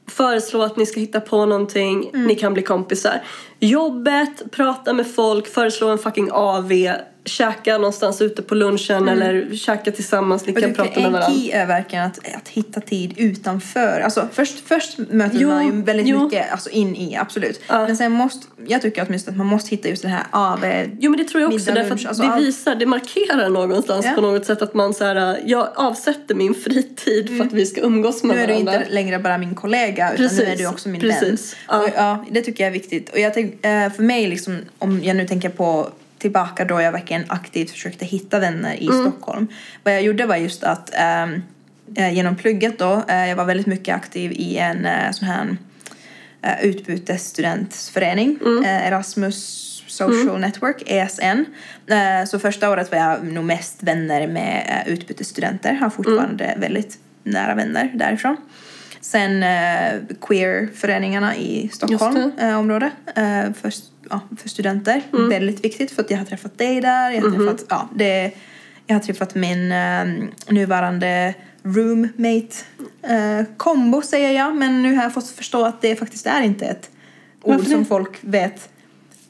Föreslå 0.09 0.61
att 0.61 0.77
ni 0.77 0.85
ska 0.85 0.99
hitta 0.99 1.19
på 1.21 1.45
någonting, 1.45 2.09
Mm. 2.13 2.27
ni 2.27 2.35
kan 2.35 2.53
bli 2.53 2.63
kompisar. 2.63 3.21
Jobbet, 3.59 4.51
prata 4.51 4.93
med 4.93 5.15
folk, 5.15 5.47
föreslå 5.47 5.87
en 5.89 5.97
fucking 5.97 6.29
AV. 6.31 6.71
Käka 7.29 7.77
någonstans 7.77 8.21
ute 8.21 8.41
på 8.41 8.55
lunchen 8.55 9.07
eller 9.07 9.55
käka 9.55 9.91
tillsammans, 9.91 10.45
ni 10.45 10.53
kan 10.53 10.73
prata 10.73 10.89
med 10.99 11.05
en 11.05 11.11
varandra. 11.13 11.33
key 11.39 11.51
är 11.51 11.65
verkligen 11.65 12.05
att, 12.05 12.17
att 12.35 12.47
hitta 12.47 12.81
tid 12.81 13.13
utanför. 13.17 14.01
Alltså 14.01 14.27
först, 14.33 14.59
först 14.67 14.97
möter 14.97 15.37
Jo, 15.39 15.49
man 15.49 15.65
ju 15.65 15.81
väldigt 15.81 16.07
jo. 16.07 16.23
mycket 16.23 16.51
alltså 16.51 16.69
in 16.69 16.95
i, 16.95 17.15
absolut. 17.15 17.61
Ja. 17.67 17.87
Men 17.87 17.97
sen 17.97 18.11
måste, 18.11 18.47
jag 18.67 18.81
tycker 18.81 19.05
åtminstone 19.07 19.33
att 19.33 19.37
man 19.37 19.47
måste 19.47 19.69
hitta 19.69 19.89
just 19.89 20.01
den 20.01 20.11
här 20.11 20.23
av... 20.31 20.65
Jo 20.99 21.11
men 21.11 21.17
det 21.17 21.23
tror 21.23 21.41
jag 21.41 21.53
också 21.53 21.69
Middag, 21.69 21.81
därför 21.81 21.95
att 21.95 22.05
alltså 22.05 22.23
det 22.23 22.35
visar, 22.39 22.75
det 22.75 22.85
markerar 22.85 23.49
någonstans 23.49 24.05
Ja. 24.05 24.11
på 24.15 24.21
något 24.21 24.45
sätt 24.45 24.61
att 24.61 24.73
man 24.73 24.93
så 24.93 25.03
här, 25.05 25.39
jag 25.45 25.67
avsätter 25.75 26.35
min 26.35 26.53
fritid 26.53 27.37
för 27.37 27.45
att 27.45 27.53
vi 27.53 27.65
ska 27.65 27.81
umgås 27.81 28.23
med 28.23 28.29
Mm. 28.29 28.37
Nu 28.37 28.43
är 28.43 28.47
du 28.59 28.63
varandra. 28.65 28.81
inte 28.83 28.93
längre 28.93 29.19
bara 29.19 29.37
min 29.37 29.55
kollega 29.55 30.13
utan 30.13 30.17
Precis, 30.25 30.39
nu 30.39 30.45
är 30.45 30.55
du 30.57 30.67
också 30.67 30.89
min 30.89 31.01
precis. 31.01 31.53
vän. 31.53 31.79
Ja. 31.79 31.83
Och, 31.83 31.89
ja, 31.95 32.25
det 32.31 32.41
tycker 32.41 32.63
jag 32.63 32.67
är 32.67 32.73
viktigt. 32.73 33.09
Och 33.09 33.19
jag 33.19 33.33
tänk, 33.33 33.65
eh, 33.65 33.91
för 33.91 34.03
mig 34.03 34.27
liksom, 34.27 34.57
om 34.79 35.03
jag 35.03 35.15
nu 35.15 35.27
tänker 35.27 35.49
på 35.49 35.89
tillbaka 36.19 36.65
då 36.65 36.81
jag 36.81 36.91
verkligen 36.91 37.23
aktivt 37.27 37.71
försökte 37.71 38.05
hitta 38.05 38.39
vänner 38.39 38.75
i 38.83 38.87
Mm. 38.87 39.01
Stockholm. 39.01 39.47
Vad 39.83 39.93
jag 39.93 40.01
gjorde 40.01 40.25
var 40.25 40.35
just 40.35 40.63
att 40.63 40.95
eh, 40.95 42.13
genom 42.13 42.35
plugget 42.35 42.79
då, 42.79 43.03
eh, 43.07 43.29
jag 43.29 43.35
var 43.35 43.45
väldigt 43.45 43.67
mycket 43.67 43.95
aktiv 43.95 44.31
i 44.31 44.57
en 44.57 44.85
eh, 44.85 45.11
sån 45.11 45.27
här 45.27 45.57
uh, 46.45 46.65
utbytesstudentsförening, 46.65 48.39
Mm. 48.45 48.63
eh, 48.63 48.87
Erasmus 48.87 49.65
Social 49.87 50.39
Network, 50.39 50.83
ESN. 50.85 51.45
Eh, 51.87 52.25
så 52.27 52.39
första 52.39 52.69
året 52.69 52.91
var 52.91 52.97
jag 52.97 53.23
nog 53.25 53.43
mest 53.45 53.83
vänner 53.83 54.27
med 54.27 54.83
uh, 54.87 54.93
utbytesstudenter, 54.93 55.73
har 55.73 55.89
fortfarande 55.89 56.45
Mm. 56.45 56.59
väldigt 56.61 56.97
nära 57.23 57.55
vänner 57.55 57.91
därifrån. 57.95 58.37
Sen 59.01 59.43
uh, 59.43 60.15
queer-föreningarna 60.21 61.35
i 61.35 61.69
Stockholm 61.73 62.31
eh, 62.39 62.59
område 62.59 62.85
uh, 63.17 63.53
för, 63.53 63.71
ja, 64.09 64.19
för 64.37 64.49
studenter. 64.49 65.01
Mm. 65.13 65.29
Väldigt 65.29 65.65
viktigt 65.65 65.91
för 65.91 66.01
att 66.03 66.11
jag 66.11 66.17
har 66.17 66.25
träffat 66.25 66.57
dig 66.57 66.81
där, 66.81 67.11
jag 67.11 67.21
har 67.21 67.29
Mm-hmm. 67.29 67.47
träffat, 67.47 67.65
ja, 67.69 67.89
det, 67.95 68.31
jag 68.87 68.95
har 68.95 68.99
träffat 69.01 69.35
min 69.35 69.71
eh, 69.71 70.05
nuvarande 70.47 71.33
roommate 71.63 72.55
eh, 73.03 73.45
kombo 73.57 74.01
säger 74.01 74.31
jag 74.31 74.55
men 74.55 74.81
nu 74.81 74.95
har 74.95 75.03
jag 75.03 75.13
fått 75.13 75.29
förstå 75.29 75.65
att 75.65 75.81
det 75.81 75.95
faktiskt 75.95 76.25
är 76.25 76.41
inte 76.41 76.65
ett 76.65 76.89
ord 77.41 77.55
Varför 77.55 77.69
som 77.71 77.79
det? 77.79 77.85
folk 77.85 78.17
vet. 78.21 78.69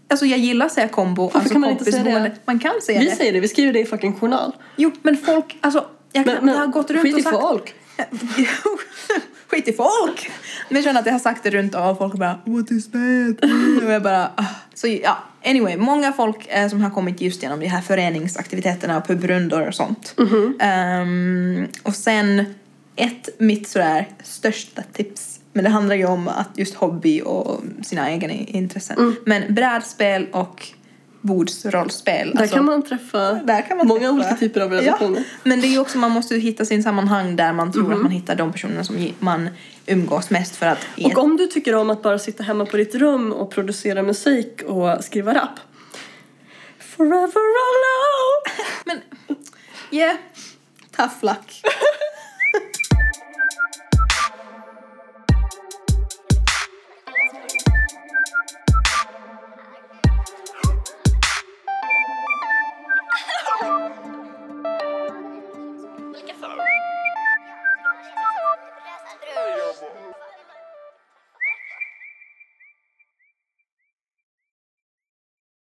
Alltså 0.08 0.26
jag 0.26 0.40
gillar 0.40 0.66
att 0.66 0.72
säga 0.72 0.88
kombo, 0.88 1.22
Varför 1.24 1.40
alltså 1.40 1.54
kan 1.54 1.62
man 1.62 1.70
inte 1.70 1.92
säga 1.92 2.04
det? 2.20 2.32
Man 2.46 2.60
kan 2.60 2.74
säga 2.82 3.00
Vi 3.00 3.06
det. 3.06 3.16
säger 3.16 3.34
det, 3.34 3.40
vi 3.40 3.48
skriver 3.48 3.74
det 3.74 3.80
i 3.80 3.86
fucking 3.86 4.14
journal. 4.20 4.52
Jo 4.76 4.92
men 5.02 5.18
folk, 5.18 5.58
alltså 5.62 5.86
jag, 6.12 6.26
kan, 6.26 6.34
Men, 6.34 6.46
men 6.46 6.54
jag 6.54 6.62
har 6.62 6.68
gått 6.68 6.92
runt 6.92 7.16
och 7.16 7.22
sagt... 7.22 7.40
folk. 7.42 7.74
Skit 9.48 9.68
i 9.68 9.74
folk! 9.74 10.32
Men 10.70 10.76
jag 10.76 10.84
känner 10.84 11.00
att 11.00 11.06
jag 11.06 11.14
har 11.14 11.20
sagt 11.20 11.44
det 11.44 11.50
runt 11.50 11.76
och 11.76 11.98
folk 11.98 12.14
bara 12.14 12.40
What 12.46 12.72
is 12.72 12.92
that? 12.92 13.50
Och 13.84 13.92
jag 13.92 14.04
bara 14.04 14.32
ah. 14.36 14.46
Så 14.74 14.88
ja, 14.88 15.18
anyway, 15.46 15.78
många 15.78 16.14
folk 16.14 16.48
eh, 16.48 16.70
som 16.70 16.82
har 16.82 16.90
kommit 16.90 17.22
just 17.22 17.44
genom 17.44 17.60
de 17.60 17.68
här 17.68 17.82
föreningsaktiviteterna, 17.82 19.02
pubrundor 19.02 19.68
och 19.68 19.76
sånt. 19.76 20.16
Ehm, 20.60 21.68
och 21.84 21.96
sen 21.96 22.46
ett 22.96 23.30
mitt 23.38 23.68
sådär 23.68 24.08
största 24.24 24.82
tips, 24.94 25.40
men 25.54 25.64
det 25.64 25.70
handlar 25.70 25.96
ju 25.96 26.06
om 26.06 26.28
att 26.28 26.50
just 26.56 26.76
hobby 26.76 27.22
och 27.22 27.62
sina 27.84 28.12
egna 28.12 28.34
intressen. 28.34 29.16
Men 29.26 29.54
brädspel 29.54 30.28
och 30.32 30.68
bordsrollspel. 31.22 32.32
Där 32.32 32.42
alltså- 32.42 32.56
kan 32.56 32.66
man 32.66 32.84
träffa 32.84 33.34
där 33.34 33.68
kan 33.68 33.78
man 33.78 33.88
många 33.88 34.00
träffa. 34.00 34.14
olika 34.14 34.36
typer 34.36 34.62
av 34.62 34.72
relationer. 34.72 35.20
Ja, 35.20 35.40
men 35.44 35.62
det 35.62 35.68
är 35.68 35.70
ju 35.70 35.80
också, 35.80 35.98
man 35.98 36.12
måste 36.12 36.34
ju 36.36 36.40
hitta 36.40 36.66
sin 36.66 36.84
sammanhang 36.84 37.36
där 37.36 37.54
man 37.54 37.72
tror 37.72 37.94
att 37.94 38.02
man 38.02 38.12
hittar 38.12 38.36
de 38.36 38.52
personerna 38.52 38.84
som 38.84 39.10
man 39.20 39.50
umgås 39.86 40.30
mest 40.30 40.56
för 40.56 40.66
att... 40.66 40.80
Och 41.04 41.18
om 41.18 41.38
du 41.38 41.48
tycker 41.48 41.76
om 41.76 41.90
att 41.90 42.02
bara 42.02 42.20
sitta 42.20 42.44
hemma 42.44 42.66
på 42.66 42.78
ditt 42.78 42.96
rum 42.96 43.32
och 43.32 43.52
producera 43.52 44.04
musik 44.04 44.62
och 44.62 45.04
skriva 45.04 45.34
rap. 45.34 45.60
Forever 46.80 47.42
alone! 47.68 48.64
Men, 48.86 49.02
yeah, 49.92 50.16
tough 50.96 51.16
luck. 51.22 51.62